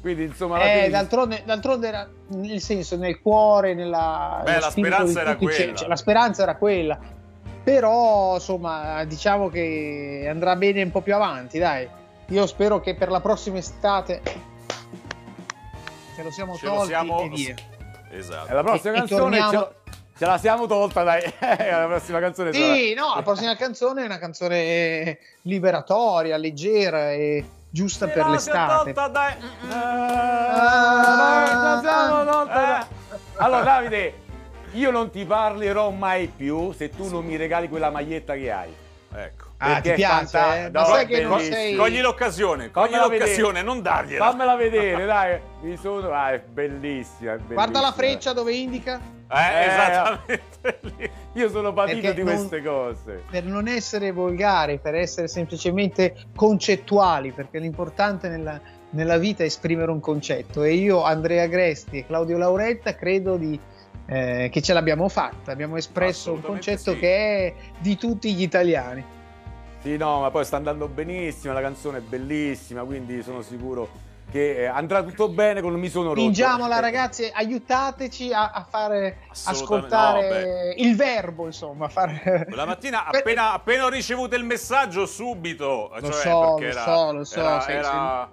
[0.01, 4.41] Quindi insomma Eh, fine- d'altronde, d'altronde era nel senso, nel cuore, nella.
[4.43, 5.73] Beh, la speranza era tutti c'è- quella.
[5.73, 6.99] c'è- la speranza era quella.
[7.63, 11.87] Però, insomma, diciamo che andrà bene un po' più avanti, dai.
[12.27, 14.21] Io spero che per la prossima estate
[16.15, 17.55] ce lo siamo Ce lo tolti siamo- e via.
[18.11, 18.53] E Esatto.
[18.53, 19.67] la prossima E- e canzone torniamo- ce,
[20.19, 21.21] Ce la siamo tolta, dai.
[21.39, 22.59] la prossima canzone Sì,
[22.93, 28.93] sarà- no, la prossima canzone è una canzone liberatoria, leggera e giusta per l'estate.
[30.59, 32.65] Ah, la siamo tolta, Eh.
[32.65, 32.85] dai.
[33.37, 34.13] Allora, Davide,
[34.73, 38.75] io non ti parlerò mai più se tu non mi regali quella maglietta che hai.
[39.13, 39.47] Ecco.
[39.57, 40.27] Ah, ti piace?
[40.27, 40.69] fanta- eh?
[40.69, 41.75] no, sai che non sei...
[41.75, 43.65] Cogli l'occasione, cogli Fammela l'occasione, vedere.
[43.65, 44.25] non dargliela.
[44.29, 45.39] Fammela vedere, dai.
[45.61, 46.11] Mi sono...
[46.11, 47.53] Ah, è bellissima, è bellissima.
[47.55, 49.01] Guarda la freccia dove indica.
[49.31, 51.09] Eh, Eh, esattamente lì.
[51.33, 53.23] Io sono patito Perché di non- queste cose.
[53.29, 58.59] Per non essere volgari, per essere semplicemente concettuali, perché l'importante nella,
[58.91, 60.63] nella vita è esprimere un concetto.
[60.63, 63.59] E io, Andrea Gresti e Claudio Lauretta, credo di,
[64.07, 65.51] eh, che ce l'abbiamo fatta.
[65.51, 66.97] Abbiamo espresso un concetto sì.
[66.97, 67.15] che
[67.47, 69.03] è di tutti gli italiani.
[69.81, 74.57] Sì, no, ma poi sta andando benissimo, la canzone è bellissima, quindi sono sicuro che
[74.63, 76.19] eh, andrà tutto bene con Mi sono rotto.
[76.21, 81.87] Spingiamola, Eh, ragazzi, aiutateci a, a fare ascoltare il verbo, insomma.
[81.87, 82.45] Fare...
[82.51, 85.91] La mattina, appena, appena ho ricevuto il messaggio, subito.
[85.99, 88.31] Lo cioè, so, lo era- so, lo so, Era, era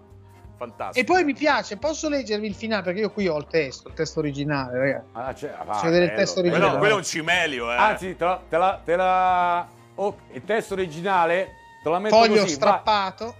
[0.56, 1.00] fantastico.
[1.00, 3.94] E poi mi piace, posso leggervi il finale perché io qui ho il testo, il
[3.94, 5.06] testo originale, ragazzi.
[5.12, 6.52] Ah, cioè, ah, Faccio vedere il testo bello.
[6.52, 6.78] Quello, originale.
[6.78, 7.76] quello è un cimelio, eh.
[7.76, 9.66] Anzi, te la, te la, te la-
[9.96, 11.48] oh, il testo originale
[11.82, 13.24] te la metto Foglio così, strappato.
[13.26, 13.34] va.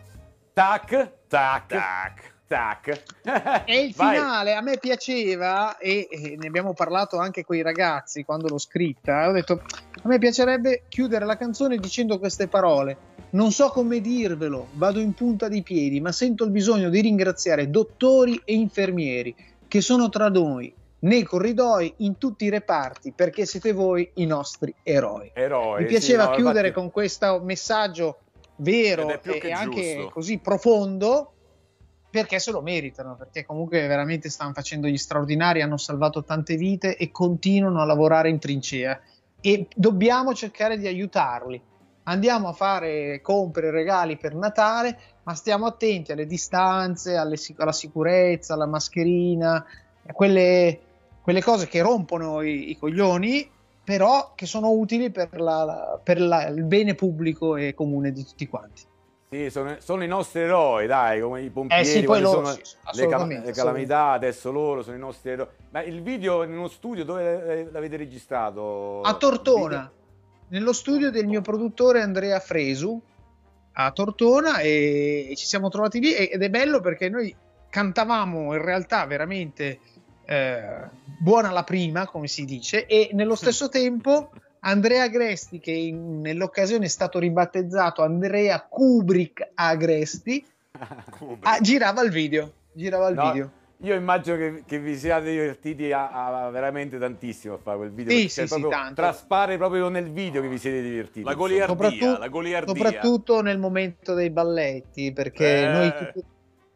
[0.52, 2.34] Tac, tac, Tac.
[2.46, 3.02] Tac.
[3.64, 8.24] E il finale a me piaceva e, e ne abbiamo parlato anche con i ragazzi
[8.24, 9.28] quando l'ho scritta.
[9.28, 9.62] Ho detto
[10.02, 13.14] a me piacerebbe chiudere la canzone dicendo queste parole.
[13.30, 17.68] Non so come dirvelo, vado in punta di piedi, ma sento il bisogno di ringraziare
[17.68, 19.34] dottori e infermieri
[19.68, 24.72] che sono tra noi, nei corridoi, in tutti i reparti, perché siete voi i nostri
[24.82, 25.32] eroi.
[25.34, 25.82] Eroi.
[25.82, 28.18] Mi sì, piaceva no, chiudere infatti- con questo messaggio
[28.56, 30.10] vero e che anche giusto.
[30.10, 31.32] così profondo
[32.10, 36.96] perché se lo meritano, perché comunque veramente stanno facendo gli straordinari, hanno salvato tante vite
[36.96, 38.98] e continuano a lavorare in trincea
[39.40, 41.60] e dobbiamo cercare di aiutarli.
[42.04, 48.54] Andiamo a fare compere, regali per Natale, ma stiamo attenti alle distanze, alle alla sicurezza,
[48.54, 49.64] alla mascherina,
[50.12, 50.80] quelle,
[51.20, 53.50] quelle cose che rompono i, i coglioni,
[53.82, 58.46] però che sono utili per, la- per la- il bene pubblico e comune di tutti
[58.46, 58.82] quanti.
[59.28, 62.52] Sì, sono, sono i nostri eroi, dai, come i pompieri, Eh sì, poi loro sono
[62.52, 65.46] sì, le, assolutamente, le calamità, adesso loro sono i nostri eroi.
[65.70, 69.00] Ma il video in uno studio dove l'avete registrato?
[69.02, 69.90] A Tortona,
[70.48, 73.02] nello studio del mio produttore Andrea Fresu,
[73.72, 77.34] a Tortona, e ci siamo trovati lì ed è bello perché noi
[77.68, 79.80] cantavamo in realtà veramente
[80.24, 84.30] eh, buona la prima, come si dice, e nello stesso tempo
[84.66, 90.44] Andrea Agresti, che in- nell'occasione è stato ribattezzato Andrea Kubrick Agresti,
[91.10, 91.46] Kubrick.
[91.46, 92.52] ah, girava il video.
[92.72, 93.50] Girava il No, video.
[93.80, 98.10] Io immagino che, che vi siate divertiti a, a veramente tantissimo a fare quel video.
[98.16, 98.94] Sì, sì, sì, proprio- tanto.
[98.94, 101.22] Traspare proprio nel video che vi siete divertiti.
[101.22, 102.74] La goliardia, Soprattutto- la goliardia.
[102.74, 105.68] soprattutto nel momento dei balletti, perché Eh.
[105.68, 106.24] noi tutti,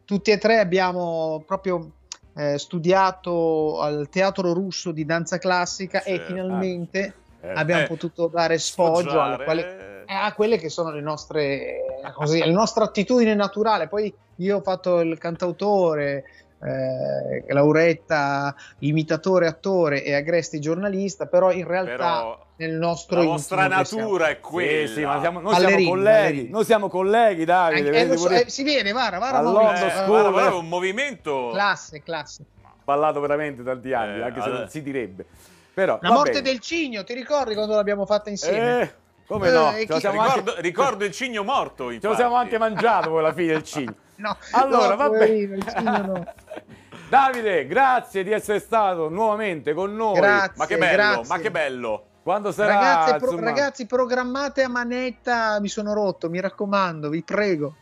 [0.05, 1.91] tutti e tre abbiamo proprio
[2.37, 6.25] eh, studiato al Teatro Russo di danza classica e Certo.
[6.27, 7.13] finalmente Eh,
[7.53, 9.43] abbiamo eh, potuto dare sfoggio alle Sfoggiare.
[9.43, 13.87] quali- eh, a quelle che sono le nostre, eh, così, la nostra attitudine naturale.
[13.87, 16.23] Poi io ho fatto il cantautore,
[16.63, 23.65] eh, Lauretta imitatore, attore e Agresti giornalista, però in realtà Però nel nostro la siamo-
[23.69, 24.87] natura è quella.
[24.87, 26.17] Sì, sì, ma siamo, noi Ballerini, siamo colleghi.
[26.21, 26.49] ballerini.
[26.49, 27.87] Noi siamo colleghi, Davide.
[27.87, 30.21] Eh, vedi so, pure- eh, si vede, guarda, guarda All'Ondo Maurizio, Eh, guarda, School.
[30.21, 31.49] guarda, guarda, un movimento.
[31.51, 32.45] classe, classe.
[32.83, 35.25] parlato veramente tanti anni, Eh, anche se allora- non si direbbe.
[35.73, 36.41] Però, La morte bene.
[36.43, 38.81] del cigno, ti ricordi quando l'abbiamo fatta insieme?
[38.81, 38.93] Eh,
[39.25, 39.71] come Eh, no?
[39.71, 40.19] Ce chi- Ricordo,
[40.49, 42.07] anche, ricordo il cigno morto, ce infatti.
[42.07, 43.95] lo siamo anche mangiato poi alla fine del cigno.
[44.17, 45.55] No, Allora, no, va bene.
[45.55, 46.33] il cigno no.
[47.09, 50.15] Davide, grazie di essere stato nuovamente con noi.
[50.15, 51.27] Grazie, Ma che bello, grazie.
[51.27, 52.05] ma che bello.
[52.23, 57.75] Quando sarà, Ragazze, pro- ragazzi, programmate a manetta, mi sono rotto, mi raccomando, vi prego.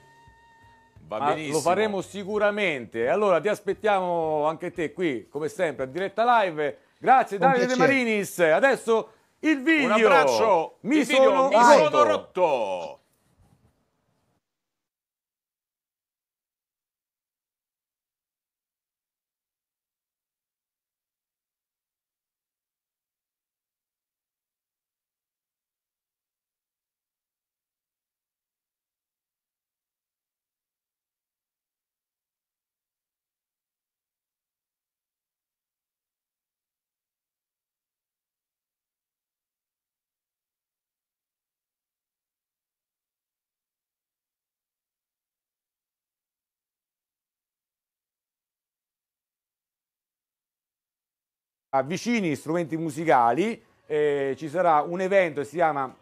[1.07, 1.55] Va ma benissimo.
[1.55, 3.09] lo faremo sicuramente.
[3.09, 6.77] Allora ti aspettiamo anche te qui, come sempre, a diretta live.
[7.01, 7.75] Grazie Davide De.
[7.77, 8.39] Marinis.
[8.39, 9.85] Adesso il video.
[9.85, 10.77] Un abbraccio.
[10.81, 12.98] Mi Il video, sono mi sono rotto.
[51.69, 55.93] Avvicini strumenti musicali eh, ci sarà un evento che si chiama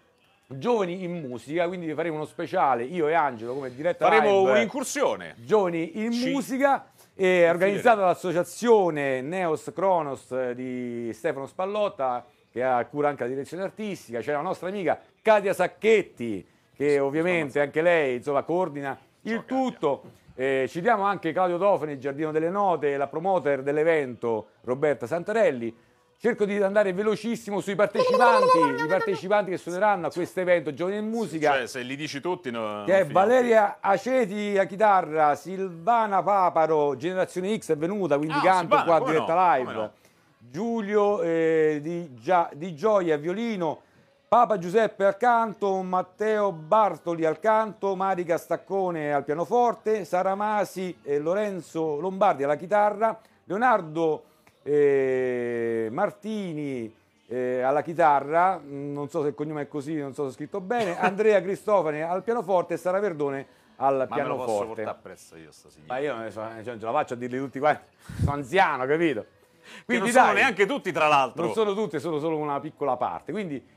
[0.49, 4.51] Giovani in musica, quindi faremo uno speciale, io e Angelo come diretta Faremo live.
[4.51, 5.35] un'incursione.
[5.37, 12.83] Giovani in Ci- musica è organizzata dall'associazione Neos Kronos eh, di Stefano Spallotta che ha
[12.85, 16.45] cura anche la direzione artistica, c'è la nostra amica Katia Sacchetti
[16.75, 20.03] che ovviamente anche lei insomma, coordina il tutto.
[20.39, 25.75] Eh, citiamo anche Claudio Tofani, il Giardino delle Note, la promoter dell'evento Roberta Santarelli.
[26.19, 31.09] Cerco di andare velocissimo sui partecipanti, i partecipanti che suoneranno a questo evento Giovani in
[31.09, 33.05] Musica Cioè, se li dici tutti, no, che è.
[33.07, 39.11] Valeria Aceti a chitarra, Silvana Paparo, Generazione X è venuta, quindi Ah, canto Silvana, qua
[39.11, 39.73] diretta no, live.
[39.73, 39.91] no.
[40.39, 43.81] Giulio eh, di, Gia- di Gioia a violino,
[44.29, 51.17] Papa Giuseppe al canto, Matteo Bartoli al canto, Marica Staccone al pianoforte, Sara Masi e
[51.17, 54.23] Lorenzo Lombardi alla chitarra, Leonardo
[54.63, 56.93] eh, Martini
[57.27, 60.33] eh, alla chitarra, mm, non so se il cognome è così, non so se è
[60.33, 63.47] scritto bene, Andrea Cristofani al pianoforte e Sara Verdone
[63.77, 64.65] al Ma me lo posso pianoforte.
[64.65, 65.93] portare appresso io sta signora.
[65.93, 67.87] Ma io non so, cioè, non ce la faccio a dirli tutti quanti,
[68.19, 69.21] sono anziano, capito?
[69.21, 69.27] Che
[69.75, 71.43] non Quindi sono dai, neanche tutti, tra l'altro.
[71.43, 73.31] non sono tutte, sono solo una piccola parte.
[73.31, 73.75] Quindi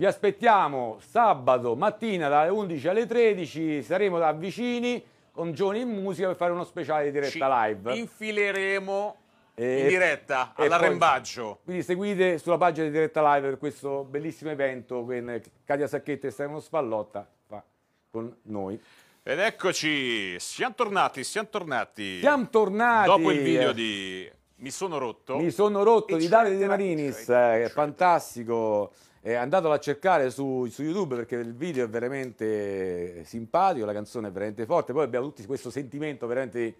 [0.00, 6.28] vi aspettiamo sabato mattina dalle 11 alle 13, saremo da vicini con Giovani in musica
[6.28, 7.96] per fare uno speciale di diretta Ci live.
[7.98, 9.16] infileremo
[9.56, 11.58] in diretta all'arrembaggio.
[11.64, 16.30] Quindi seguite sulla pagina di diretta live per questo bellissimo evento che Katia Sacchetti e
[16.30, 17.62] Stefano Spallotta fa
[18.10, 18.80] con noi.
[19.22, 22.20] Ed eccoci, siamo tornati, siamo tornati.
[22.20, 23.06] Siamo tornati.
[23.06, 24.26] Dopo il video di
[24.56, 25.36] Mi sono rotto.
[25.36, 28.92] Mi sono rotto E di Davide De Marinis, eh, ci è fantastico.
[29.22, 34.28] Eh, andatelo a cercare su, su YouTube perché il video è veramente simpatico, la canzone
[34.28, 34.92] è veramente forte.
[34.92, 36.74] Poi abbiamo tutti questo sentimento veramente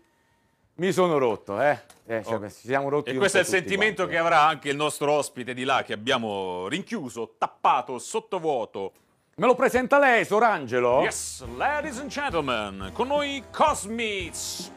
[0.76, 1.78] mi sono rotto, eh.
[2.06, 2.48] Eh, cioè, Oh.
[2.48, 5.52] ci siamo rotti E questo è il sentimento quanti, che avrà anche il nostro ospite
[5.52, 8.92] di là che abbiamo rinchiuso, tappato, sottovuoto.
[8.94, 8.98] eh.
[9.36, 11.02] Me lo presenta lei, Sorangelo?
[11.02, 14.72] Yes, ladies and gentlemen, con noi Cosmits.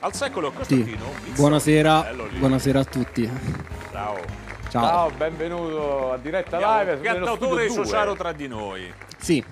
[0.00, 0.56] Al secolo Sì.
[0.56, 1.04] Costantino.
[1.22, 1.32] Bizzo.
[1.40, 3.30] Buonasera, buonasera a tutti.
[3.90, 4.41] Ciao.
[4.72, 4.82] Ciao.
[4.86, 7.36] Ciao, benvenuto a diretta live.
[7.36, 7.68] due.
[7.68, 8.90] sociaro tra di noi.
[9.18, 9.44] Sì,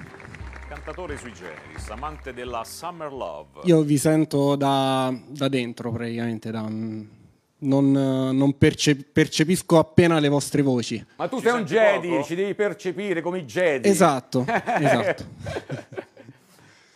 [0.67, 3.61] Cantatore sui generis, amante della Summer Love.
[3.65, 10.63] io vi sento da, da dentro praticamente, da- non, non perce- percepisco appena le vostre
[10.63, 11.05] voci.
[11.17, 12.23] Ma tu Ci sei un Jedi, poco?
[12.23, 13.87] ci devi percepire come i Jedi.
[13.91, 15.25] Esatto, esatto.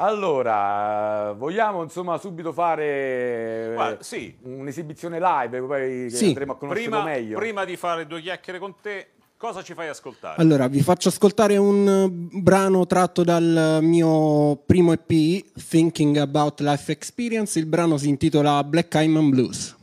[0.05, 4.36] Allora, vogliamo insomma subito fare eh, Guarda, sì.
[4.42, 6.26] un'esibizione live, poi che Sì.
[6.26, 7.38] andremo a conoscerlo Prima, meglio.
[7.38, 10.40] prima di fare due chiacchiere con te, cosa ci fai ascoltare?
[10.42, 16.92] Allora, vi faccio ascoltare un eh, brano tratto dal mio primo EP, Thinking About Life
[16.92, 17.59] Experience.
[17.59, 19.74] Il brano si intitola Black Cayman Blues.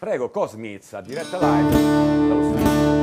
[0.00, 1.70] Prego, Cosmiz, a diretta live.
[2.28, 2.97] dallo studio.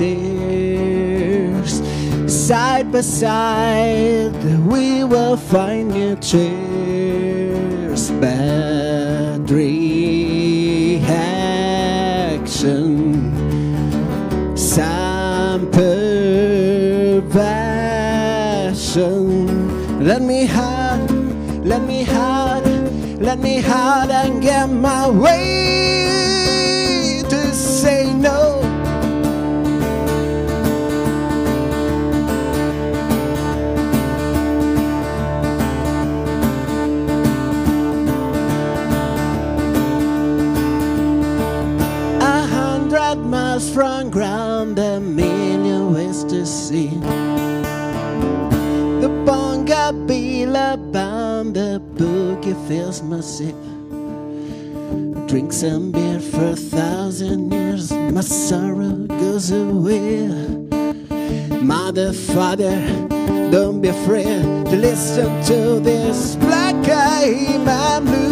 [0.00, 1.72] Stairs.
[2.26, 4.32] Side by side,
[4.66, 8.10] we will find new chairs.
[8.12, 10.96] Bad reaction.
[14.56, 16.40] Some perversion.
[20.02, 21.10] Let me hide,
[21.62, 22.64] let me hide,
[23.20, 26.19] let me hide and get my way
[52.40, 53.54] boogie fills my sip.
[55.28, 60.26] Drink some beer for a thousand years, my sorrow goes away.
[61.62, 62.74] Mother, father,
[63.50, 68.29] don't be afraid to listen to this black eye man Bravo,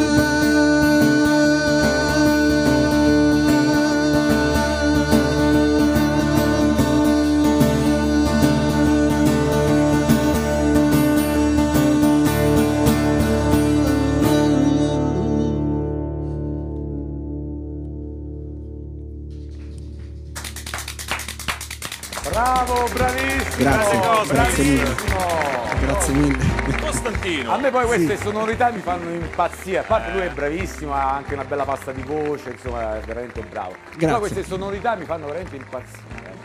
[23.59, 24.83] Grazie, bravo, grazie mille.
[24.85, 25.79] bravissimo.
[25.81, 26.81] Grazie mille.
[26.81, 27.53] Costantino.
[27.53, 29.79] A me poi queste sonorità mi fanno impazzire.
[29.79, 33.41] A parte lui è bravissimo, ha anche una bella pasta di voce, insomma, è veramente
[33.43, 33.73] bravo.
[33.73, 34.19] Però Grazie.
[34.19, 36.37] queste sonorità mi fanno veramente impazzire.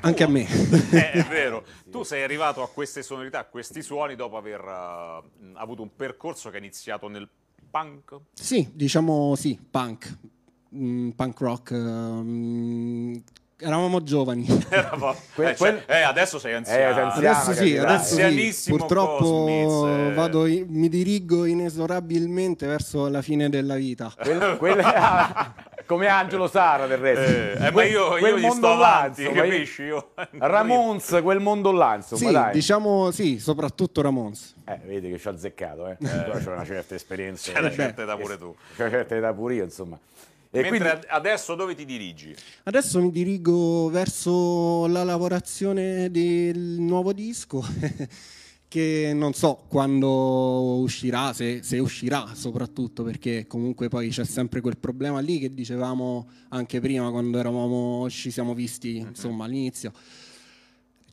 [0.00, 0.46] Anche a me.
[0.90, 1.64] Eh, è vero.
[1.90, 6.50] Tu sei arrivato a queste sonorità, a questi suoni dopo aver eh, avuto un percorso
[6.50, 7.26] che è iniziato nel
[7.70, 8.14] punk.
[8.34, 10.18] Sì, diciamo sì, punk.
[10.74, 11.72] Mm, punk rock.
[11.74, 13.14] mm,
[13.58, 14.44] eravamo giovani.
[15.34, 17.04] Que- eh, cioè, quel- eh, adesso sei Eh, anziano.
[17.10, 17.36] anziano.
[17.36, 18.22] Adesso sì, adesso sì.
[18.22, 20.14] Anzianissimo Purtroppo Cosmiz, eh.
[20.14, 24.12] vado in- mi dirigo inesorabilmente verso la fine della vita.
[24.58, 25.54] Quel- ah,
[25.86, 27.22] come Angelo Sara del resto.
[27.22, 29.82] Eh, eh, ma Quel- io, io quel gli mondo avanti, io- capisci?
[29.82, 30.10] Io...
[30.38, 32.52] Ramones, quel mondo là, insomma, Sì, dai.
[32.52, 34.54] diciamo sì, soprattutto Ramones.
[34.64, 35.96] Eh, vedi che ci ha azzeccato, eh.
[35.98, 37.52] Però c'è una certa esperienza.
[37.52, 38.54] C'è una certa età pure tu.
[38.74, 39.96] C'è una certa età pure io, insomma.
[40.56, 42.34] E Mentre quindi ad- adesso dove ti dirigi?
[42.62, 47.62] Adesso mi dirigo verso la lavorazione del nuovo disco
[48.66, 54.78] che non so quando uscirà, se, se uscirà soprattutto perché comunque poi c'è sempre quel
[54.78, 59.92] problema lì che dicevamo anche prima quando eravamo, ci siamo visti insomma all'inizio,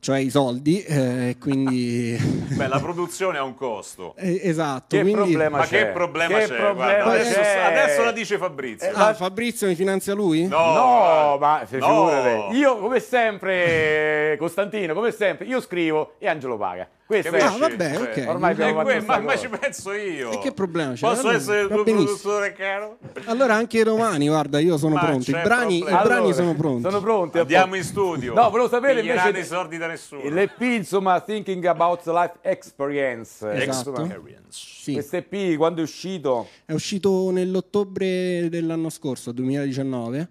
[0.04, 2.14] cioè i soldi, eh, quindi
[2.54, 4.12] Beh, la produzione ha un costo.
[4.18, 4.94] eh, esatto.
[4.96, 5.86] che quindi- problema Ma c'è?
[5.86, 6.54] che problema Che c'è?
[6.56, 7.58] problema Guarda, adesso, c'è?
[7.60, 8.90] adesso la dice Fabrizio.
[8.92, 10.46] Ah, Fabrizio mi finanzia lui?
[10.46, 11.86] No, No, ma se no.
[11.86, 12.56] figurate.
[12.56, 16.86] Io come sempre, Costantino, come sempre, io scrivo e Angelo paga.
[17.06, 17.40] Questo è...
[17.42, 18.14] Ah, vabbè, ok.
[18.14, 20.30] Cioè, Ormai abbiamo è fatto que- ma, ma ci penso io.
[20.32, 21.00] E che problema c'è?
[21.06, 22.04] Posso Allora, essere il tuo benissimo.
[22.06, 22.96] produttore caro?
[23.26, 25.30] Allora anche domani, guarda, io sono Ma pronto.
[25.30, 26.82] I brani, i brani Allora, sono pronti.
[26.82, 27.38] Sono pronti.
[27.38, 28.32] Andiamo in studio.
[28.32, 30.28] No, volevo sapere Piglieranno invece i soldi da nessuno.
[30.28, 33.50] l'EP, insomma, Thinking About Life Experience.
[33.52, 33.94] Esatto.
[34.04, 34.42] Experience.
[34.50, 34.92] Sì.
[34.94, 36.48] Questo EP quando è uscito?
[36.64, 40.28] È uscito nell'ottobre dell'anno scorso, 2019.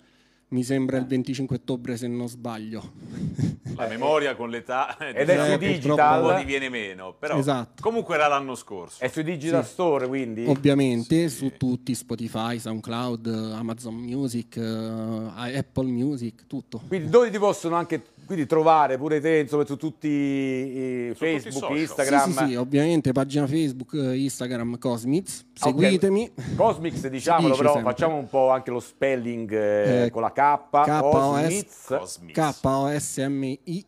[0.53, 2.91] Mi sembra il 25 ottobre se non sbaglio.
[3.75, 6.21] La memoria con l'età Ed diciamo è su che digital.
[6.23, 7.81] un po' ti viene meno, però Esatto.
[7.81, 9.03] comunque era l'anno scorso.
[9.03, 10.45] È su Digital Store, quindi?
[10.45, 16.81] Ovviamente su tutti, Spotify, SoundCloud, Amazon Music, eh, Apple Music, tutto.
[16.87, 21.25] Quindi dove ti possono anche quindi, trovare pure te, insomma, su tutti i Su tutti
[21.25, 21.77] i Facebook, social.
[21.77, 22.31] Instagram?
[22.31, 26.31] Sì, sì, sì, ovviamente pagina Facebook, eh, Instagram, Cosmiz, Ah, seguitemi.
[26.55, 27.91] Cosmix, diciamolo, dice però sempre.
[27.91, 31.11] facciamo un po' anche lo spelling eh, Eh, con la K, K-O-S.
[31.11, 31.85] Cosmiz.
[31.87, 32.33] Cosmiz.
[32.33, 33.85] K-O-S-M-I-Z.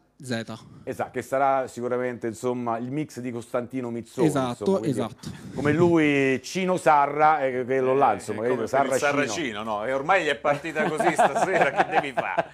[0.88, 4.27] Esatto, che sarà sicuramente insomma il mix di Costantino Mizzoni.
[4.27, 5.29] Esatto, insomma, esatto.
[5.55, 8.97] Come lui, Cino Sarra, e quello là, insomma, Eh, il Sarracino.
[8.97, 9.83] Sarracino, no?
[9.86, 12.45] E ormai gli è partita così stasera, che devi fare?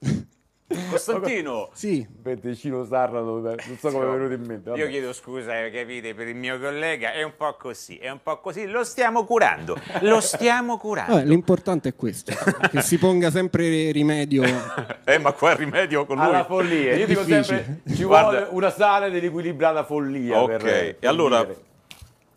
[0.90, 4.70] Costantino, Sì, Aspetta, Cino Sarra, dove- non so come è venuto in mente.
[4.70, 4.82] vabbè.
[4.82, 8.40] io chiedo scusa, capite, per il mio collega, è un po' così, è un po'
[8.40, 11.14] così, lo stiamo curando, lo stiamo curando.
[11.14, 12.32] Vabbè, l'importante è questo,
[12.70, 14.42] che si ponga sempre rimedio.
[15.06, 16.24] Eh, ma qua il rimedio con lui.
[16.24, 18.28] Alla follia, io dico sempre ci Guarda.
[18.30, 20.40] vuole una sana dell'equilibrata follia.
[20.40, 21.46] Ok, e allora.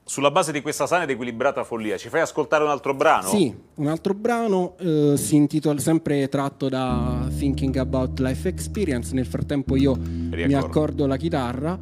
[0.07, 3.27] Sulla base di questa sana ed equilibrata follia, ci fai ascoltare un altro brano?
[3.27, 9.13] Sì, un altro brano eh, si intitola sempre tratto da Thinking About Life Experience.
[9.13, 10.65] Nel frattempo io mi Riaccordo.
[10.65, 11.77] accordo la chitarra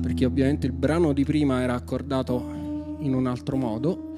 [0.00, 2.44] perché ovviamente il brano di prima era accordato
[3.00, 4.12] in un altro modo.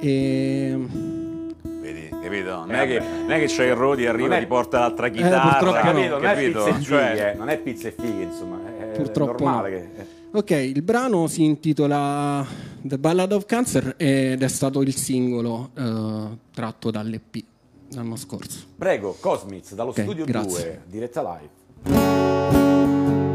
[0.00, 0.76] E
[1.80, 2.50] Vedi capito?
[2.56, 4.78] Non Eh, è che, non è che c'è il Rodi arriva Non e ti porta
[4.80, 5.92] l'altra purtroppo chitarra, no.
[5.92, 6.14] capito?
[6.18, 6.64] Non è capito?
[6.64, 9.76] pizza e Cioè, fighe, eh, non è pizza e fighe, insomma, è Purtroppo normale no.
[9.94, 10.15] che...
[10.36, 12.46] Ok, il brano si intitola
[12.82, 17.42] The Ballad of Cancer ed è stato il singolo eh, tratto dall'EP
[17.92, 18.66] l'anno scorso.
[18.76, 20.82] Prego, Cosmiz, dallo Ok, studio grazie.
[20.84, 21.40] 2, diretta
[21.84, 23.25] live.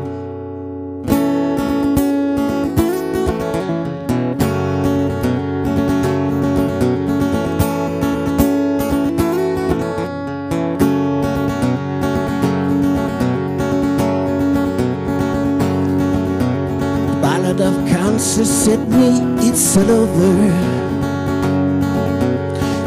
[18.46, 20.34] Sydney, it's all over.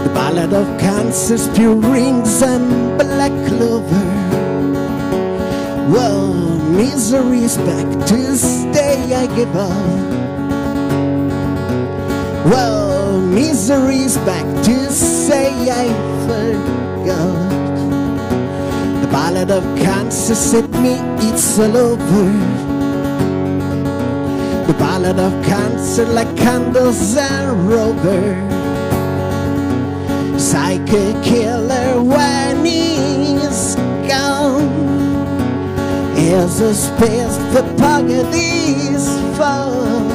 [0.05, 4.07] The Ballad of Kansas, pure rings and black clover.
[5.93, 6.33] Well,
[6.71, 9.71] misery's back to stay, I give up.
[12.47, 15.87] Well, misery's back to say I
[16.27, 17.51] forgot.
[19.03, 20.99] The Ballad of Kansas Sydney,
[21.29, 22.54] it's all over.
[24.75, 28.35] The ballad of cancer like candles and rubber.
[30.39, 33.77] Psychic killer when he's
[34.09, 34.69] gone.
[36.17, 39.07] Here's a space for pagadies
[39.37, 40.11] fall.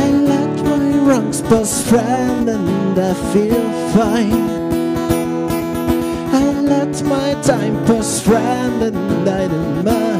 [0.00, 4.50] I let my wrongs bust friend and I feel fine.
[6.34, 10.11] I let my time pass friend and I don't mind.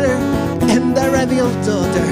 [0.00, 2.10] And the rebel daughter.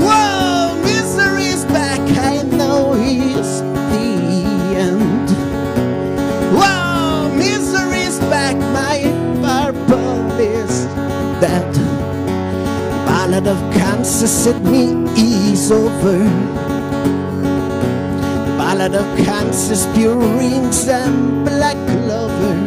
[0.00, 5.28] Whoa, misery's back, I know it's the end.
[6.56, 9.02] Whoa, misery's back, my
[9.44, 10.86] purple is
[11.40, 11.74] dead.
[13.04, 16.18] Ballad of Kansas Sydney is over.
[18.56, 22.65] Ballad of Kansas, pure rings and black clover.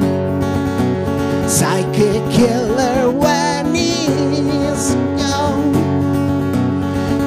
[1.49, 5.73] Psychic killer when he's gone.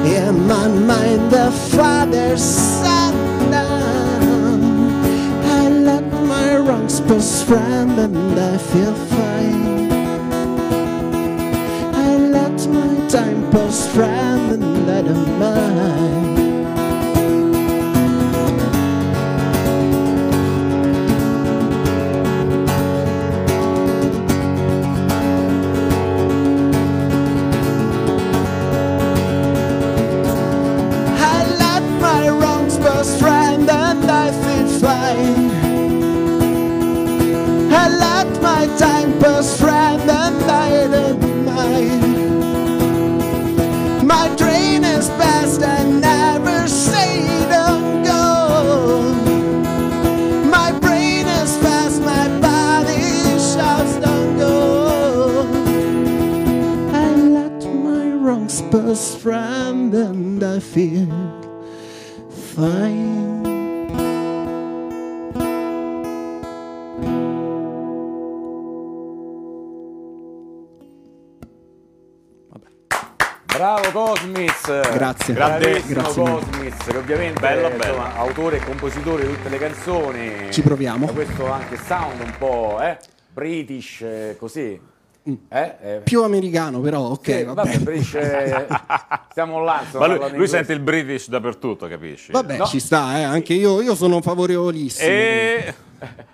[0.07, 3.13] In my mind, the father's son.
[3.53, 9.91] I let my wrongs pass friend and I feel fine.
[11.93, 16.42] I let my time pass friend and I don't mind.
[58.73, 61.07] Pass friend and I feel
[62.55, 63.21] fine.
[73.45, 74.63] Bravo Cosmiz!
[74.65, 75.33] Grazie.
[75.35, 76.23] Bravissimo Grazie.
[76.23, 77.93] Cosmiz, che ovviamente Bello, è bello.
[77.93, 80.51] insomma, autore e compositore di tutte le canzoni.
[80.51, 81.05] Ci proviamo.
[81.05, 82.97] Da questo anche sound un po' eh,
[83.31, 84.91] british, eh, così.
[85.23, 85.75] Eh?
[85.81, 88.67] Eh, Più americano, però, ok, sì, va vabbè, eh,
[89.33, 92.31] siamo là, insomma, Ma lui, lui sente il British dappertutto, capisci?
[92.31, 92.65] Vabbè, No.
[92.65, 95.09] ci sta, eh, anche io, io sono favorevolissimo.
[95.09, 95.73] E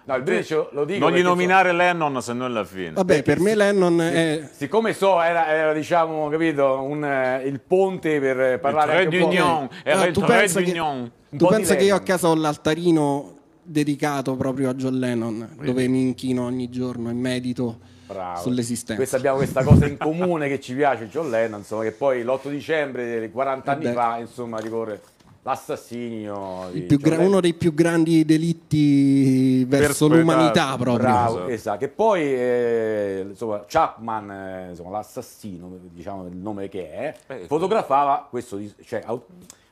[0.06, 2.94] No, il British lo dico non gli perché, nominare Lennon se no alla fine.
[2.94, 4.50] Vabbè, per me Lennon è...
[4.52, 9.30] Siccome so, era, era, diciamo, capito, un, eh, il ponte per parlare Il anche un
[9.30, 9.76] po'.
[9.84, 13.36] Era Ah, il tu pensa che, tu di pensa che io a casa ho l'altarino
[13.62, 17.78] dedicato proprio a John Lennon, dove mi inchino ogni giorno e medito
[18.12, 18.42] Bravo.
[18.42, 18.96] sull'esistenza.
[18.96, 22.50] Questa abbiamo questa cosa in comune che ci piace John Lennon, insomma, che poi l'8
[22.50, 23.96] dicembre, 40 anni Vabbè.
[23.96, 25.00] fa, insomma, ricorre
[25.44, 30.98] l'assassinio di Il più John gra- uno dei più grandi delitti verso l'umanità proprio.
[30.98, 31.78] Bravo, Esatto.
[31.80, 38.26] Che poi, eh, insomma, Chapman, eh, insomma, l'assassino, diciamo il nome che è, Eh, fotografava
[38.30, 39.24] questo disco, cioè, au-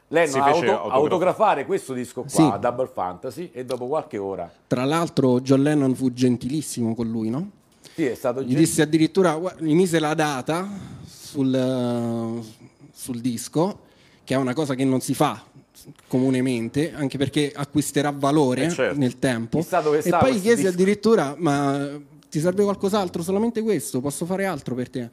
[0.09, 1.01] Lennon Si ha fece auto- autografare.
[1.01, 2.53] autografare questo disco qua, Sì.
[2.61, 7.49] Double Fantasy, e dopo qualche ora, Tra l'altro John Lennon fu gentilissimo con lui, no?
[7.97, 10.69] Sì, Gli disse addirittura, gli mise la data
[11.07, 12.43] sul,
[12.93, 13.79] sul disco
[14.23, 15.43] che è una cosa che non si fa
[16.07, 18.99] comunemente, anche perché acquisterà valore Eh, certo.
[18.99, 19.59] nel tempo.
[19.59, 20.67] E poi gli chiesi disco.
[20.67, 21.89] addirittura, ma
[22.29, 23.23] ti serve qualcos'altro?
[23.23, 23.99] Solamente questo?
[23.99, 25.09] Posso fare altro per te?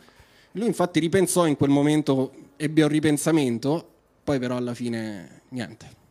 [0.53, 3.89] Lui infatti ripensò in quel momento, ebbe un ripensamento,
[4.23, 6.03] poi però alla fine niente.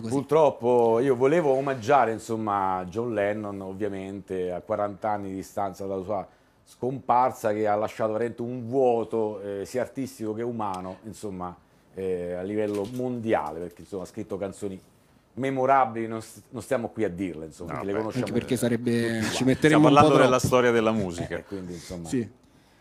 [0.00, 0.08] Così.
[0.14, 6.26] Purtroppo io volevo omaggiare insomma John Lennon ovviamente a 40 anni di distanza dalla sua
[6.64, 11.54] scomparsa che ha lasciato veramente un vuoto eh, sia artistico che umano insomma
[11.94, 14.80] eh, a livello mondiale perché insomma ha scritto canzoni
[15.34, 18.56] memorabili non, st- non stiamo qui a dirle insomma che le beh, conosciamo Anche perché
[18.56, 21.36] sarebbe, ci metteremmo Stiamo un po' parlando della storia della musica.
[21.36, 22.28] Eh, quindi insomma Sì.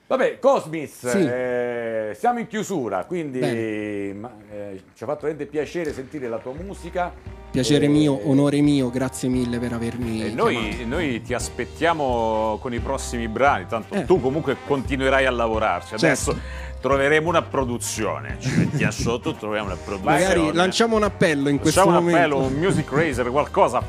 [0.10, 1.20] Vabbè, Cosmis, Sì.
[1.20, 6.52] eh, siamo in chiusura, quindi ma, eh, ci ha fatto veramente piacere sentire la tua
[6.54, 7.14] musica.
[7.52, 12.74] Piacere Eh, mio, onore mio, grazie mille per avermi E noi, noi ti aspettiamo con
[12.74, 14.06] i prossimi brani, tanto Eh.
[14.06, 15.94] tu comunque continuerai a lavorarci.
[15.94, 16.36] Adesso
[16.82, 20.18] troveremo una produzione, ci mettiamo sotto, troviamo una produzione.
[20.24, 22.36] Magari lanciamo un appello in questo Facciamo un momento.
[22.36, 23.80] appello, un music raiser, qualcosa,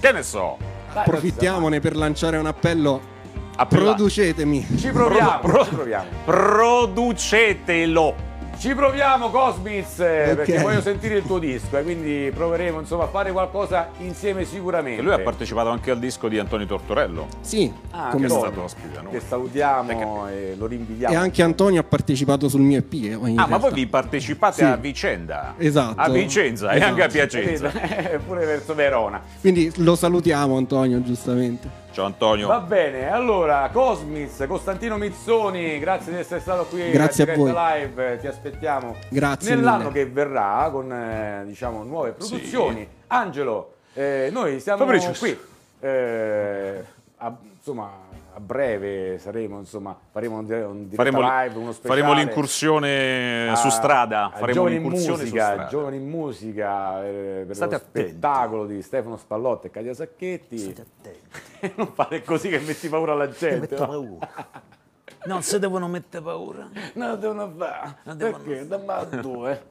[0.00, 0.56] che ne so.
[0.92, 3.18] dai, Approfittiamone per lanciare un appello.
[3.60, 4.66] Appella- Producetemi.
[4.78, 6.04] Ci proviamo, Pro- ci proviamo.
[6.24, 8.28] Producetelo.
[8.58, 10.34] Ci proviamo Cosmis, eh, Ok.
[10.36, 15.00] perché voglio sentire il tuo disco e quindi proveremo insomma a fare qualcosa insieme sicuramente.
[15.00, 17.26] E lui ha partecipato anche al disco di Antonio Tortorello.
[17.40, 19.12] Sì, Ah, come che è stato ospite da noi.
[19.12, 21.14] Che salutiamo e lo rinvidiamo.
[21.14, 22.92] E anche Antonio ha partecipato sul mio EP.
[22.92, 23.56] eh, Ah, ma realtà.
[23.56, 24.64] voi vi partecipate Sì.
[24.64, 25.54] a vicenda?
[25.56, 25.98] Esatto.
[26.00, 26.90] A Vicenza e Esatto.
[26.90, 27.72] anche a Piacenza.
[27.72, 29.22] Eh, Pure verso Verona.
[29.40, 31.79] Quindi lo salutiamo Antonio, giustamente.
[31.92, 32.46] Ciao Antonio.
[32.46, 37.52] Va bene, allora Cosmis, Costantino Mizzoni, grazie di essere stato qui Grazie a voi.
[37.52, 40.04] Live, ti aspettiamo Grazie nell'anno mille.
[40.04, 42.86] che verrà con eh, diciamo nuove produzioni.
[43.08, 45.12] Angelo, eh, noi siamo Fabrizio.
[45.18, 45.36] qui,
[45.80, 46.84] eh,
[47.16, 47.90] a, insomma
[48.32, 52.00] a breve saremo, insomma, faremo un, un Faremo, live, uno speciale.
[52.02, 54.30] faremo l'incursione a- su strada.
[54.32, 58.08] Faremo giovani in l'incursione su musica, giovani in musica eh, per State lo attenti.
[58.10, 60.74] spettacolo di Stefano Spallotta e Cadia Sacchetti.
[61.76, 63.76] non fate così che metti paura alla gente.
[63.76, 64.18] no?
[65.22, 66.66] Non si devono mettere paura.
[66.94, 67.96] No, devono fare.
[68.04, 68.66] Non devono Perché?
[68.66, 69.64] Dammi due.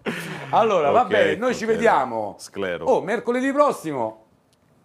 [0.51, 2.36] Allora, va Ok, bene, noi ci vediamo.
[2.38, 2.86] Sclero.
[2.86, 4.26] Oh, mercoledì prossimo.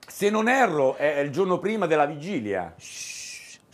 [0.06, 2.72] Se non erro, è il giorno prima della vigilia.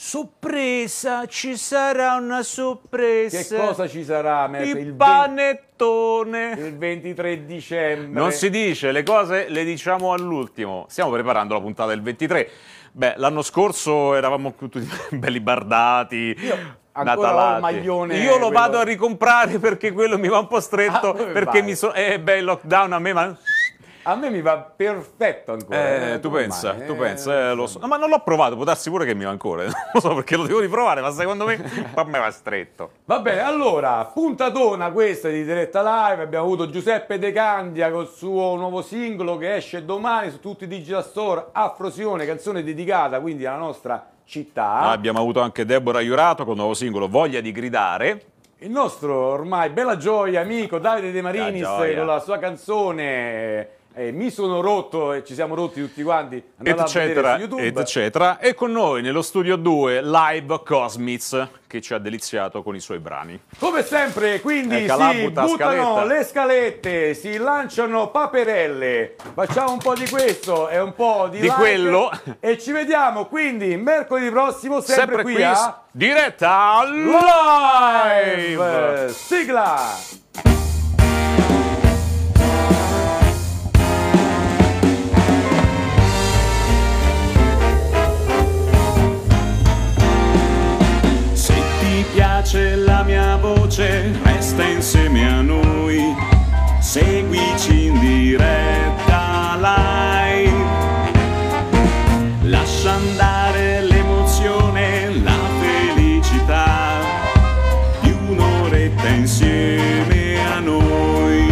[0.03, 3.37] Sorpresa, ci sarà una sorpresa.
[3.37, 6.55] Che cosa ci sarà merc- Il, il, 20 panettone.
[6.57, 8.19] il 23 dicembre?
[8.19, 10.87] Non si dice, le cose le diciamo all'ultimo.
[10.89, 12.49] Stiamo preparando la puntata del 23.
[12.93, 14.81] Beh, l'anno scorso eravamo tutti
[15.13, 16.35] belli bardati.
[16.93, 20.61] ancora ho maglione, Io lo quello- vado a ricomprare perché quello mi va un po'
[20.61, 21.11] stretto.
[21.11, 21.63] Ah, perché vai?
[21.63, 23.37] mi so- eh, beh, il lockdown a me, ma.
[24.03, 26.13] A me mi va perfetto ancora.
[26.13, 27.79] Eh, tu come pensa, tu Eh, pensa, eh, lo so.
[27.81, 29.65] No, ma non l'ho provato, può darsi pure che mi va ancora.
[29.71, 31.63] Non lo so perché lo devo riprovare, ma secondo me
[31.95, 32.91] a me va stretto.
[33.05, 36.23] Va bene, allora, puntatona questa di diretta live.
[36.23, 40.67] Abbiamo avuto Giuseppe De Candia col suo nuovo singolo che esce domani su tutti i
[40.67, 41.47] digital store.
[41.53, 44.79] Afrosione, canzone dedicata quindi alla nostra città.
[44.81, 48.23] Abbiamo avuto anche Deborah Iurato con il nuovo singolo Voglia di gridare.
[48.59, 53.69] Il nostro ormai bella gioia amico Davide De Marinis con la sua canzone
[54.01, 56.43] eh, Mi sono rotto e ci siamo rotti tutti quanti.
[56.57, 58.39] Andate eccetera, eccetera.
[58.39, 62.99] E con noi nello studio 2 live Cosmits che ci ha deliziato con i suoi
[62.99, 63.39] brani.
[63.59, 66.05] Come sempre, quindi la si butta buttano scaletta.
[66.05, 69.17] le scalette, si lanciano paperelle.
[69.35, 71.57] Facciamo un po' di questo e un po' di, Di like.
[71.57, 72.11] quello.
[72.41, 78.47] E ci vediamo quindi mercoledì prossimo, sempre, Sempre qui, qui, a diretta live.
[78.57, 79.13] Live.
[79.13, 80.29] Sigla!
[92.51, 96.15] Piace la mia voce, resta insieme a noi.
[96.81, 100.53] Seguici in diretta live.
[102.43, 106.99] Lascia andare l'emozione, la felicità
[108.01, 111.47] di un'oretta insieme a noi.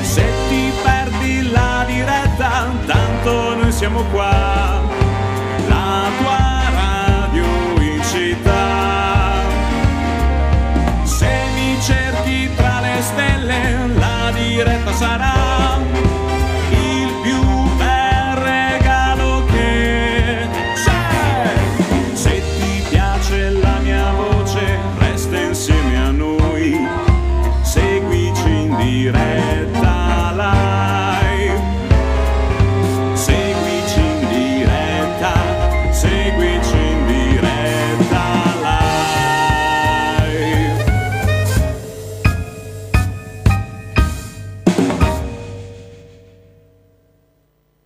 [0.00, 4.31] Se ti perdi la diretta, tanto noi siamo qua.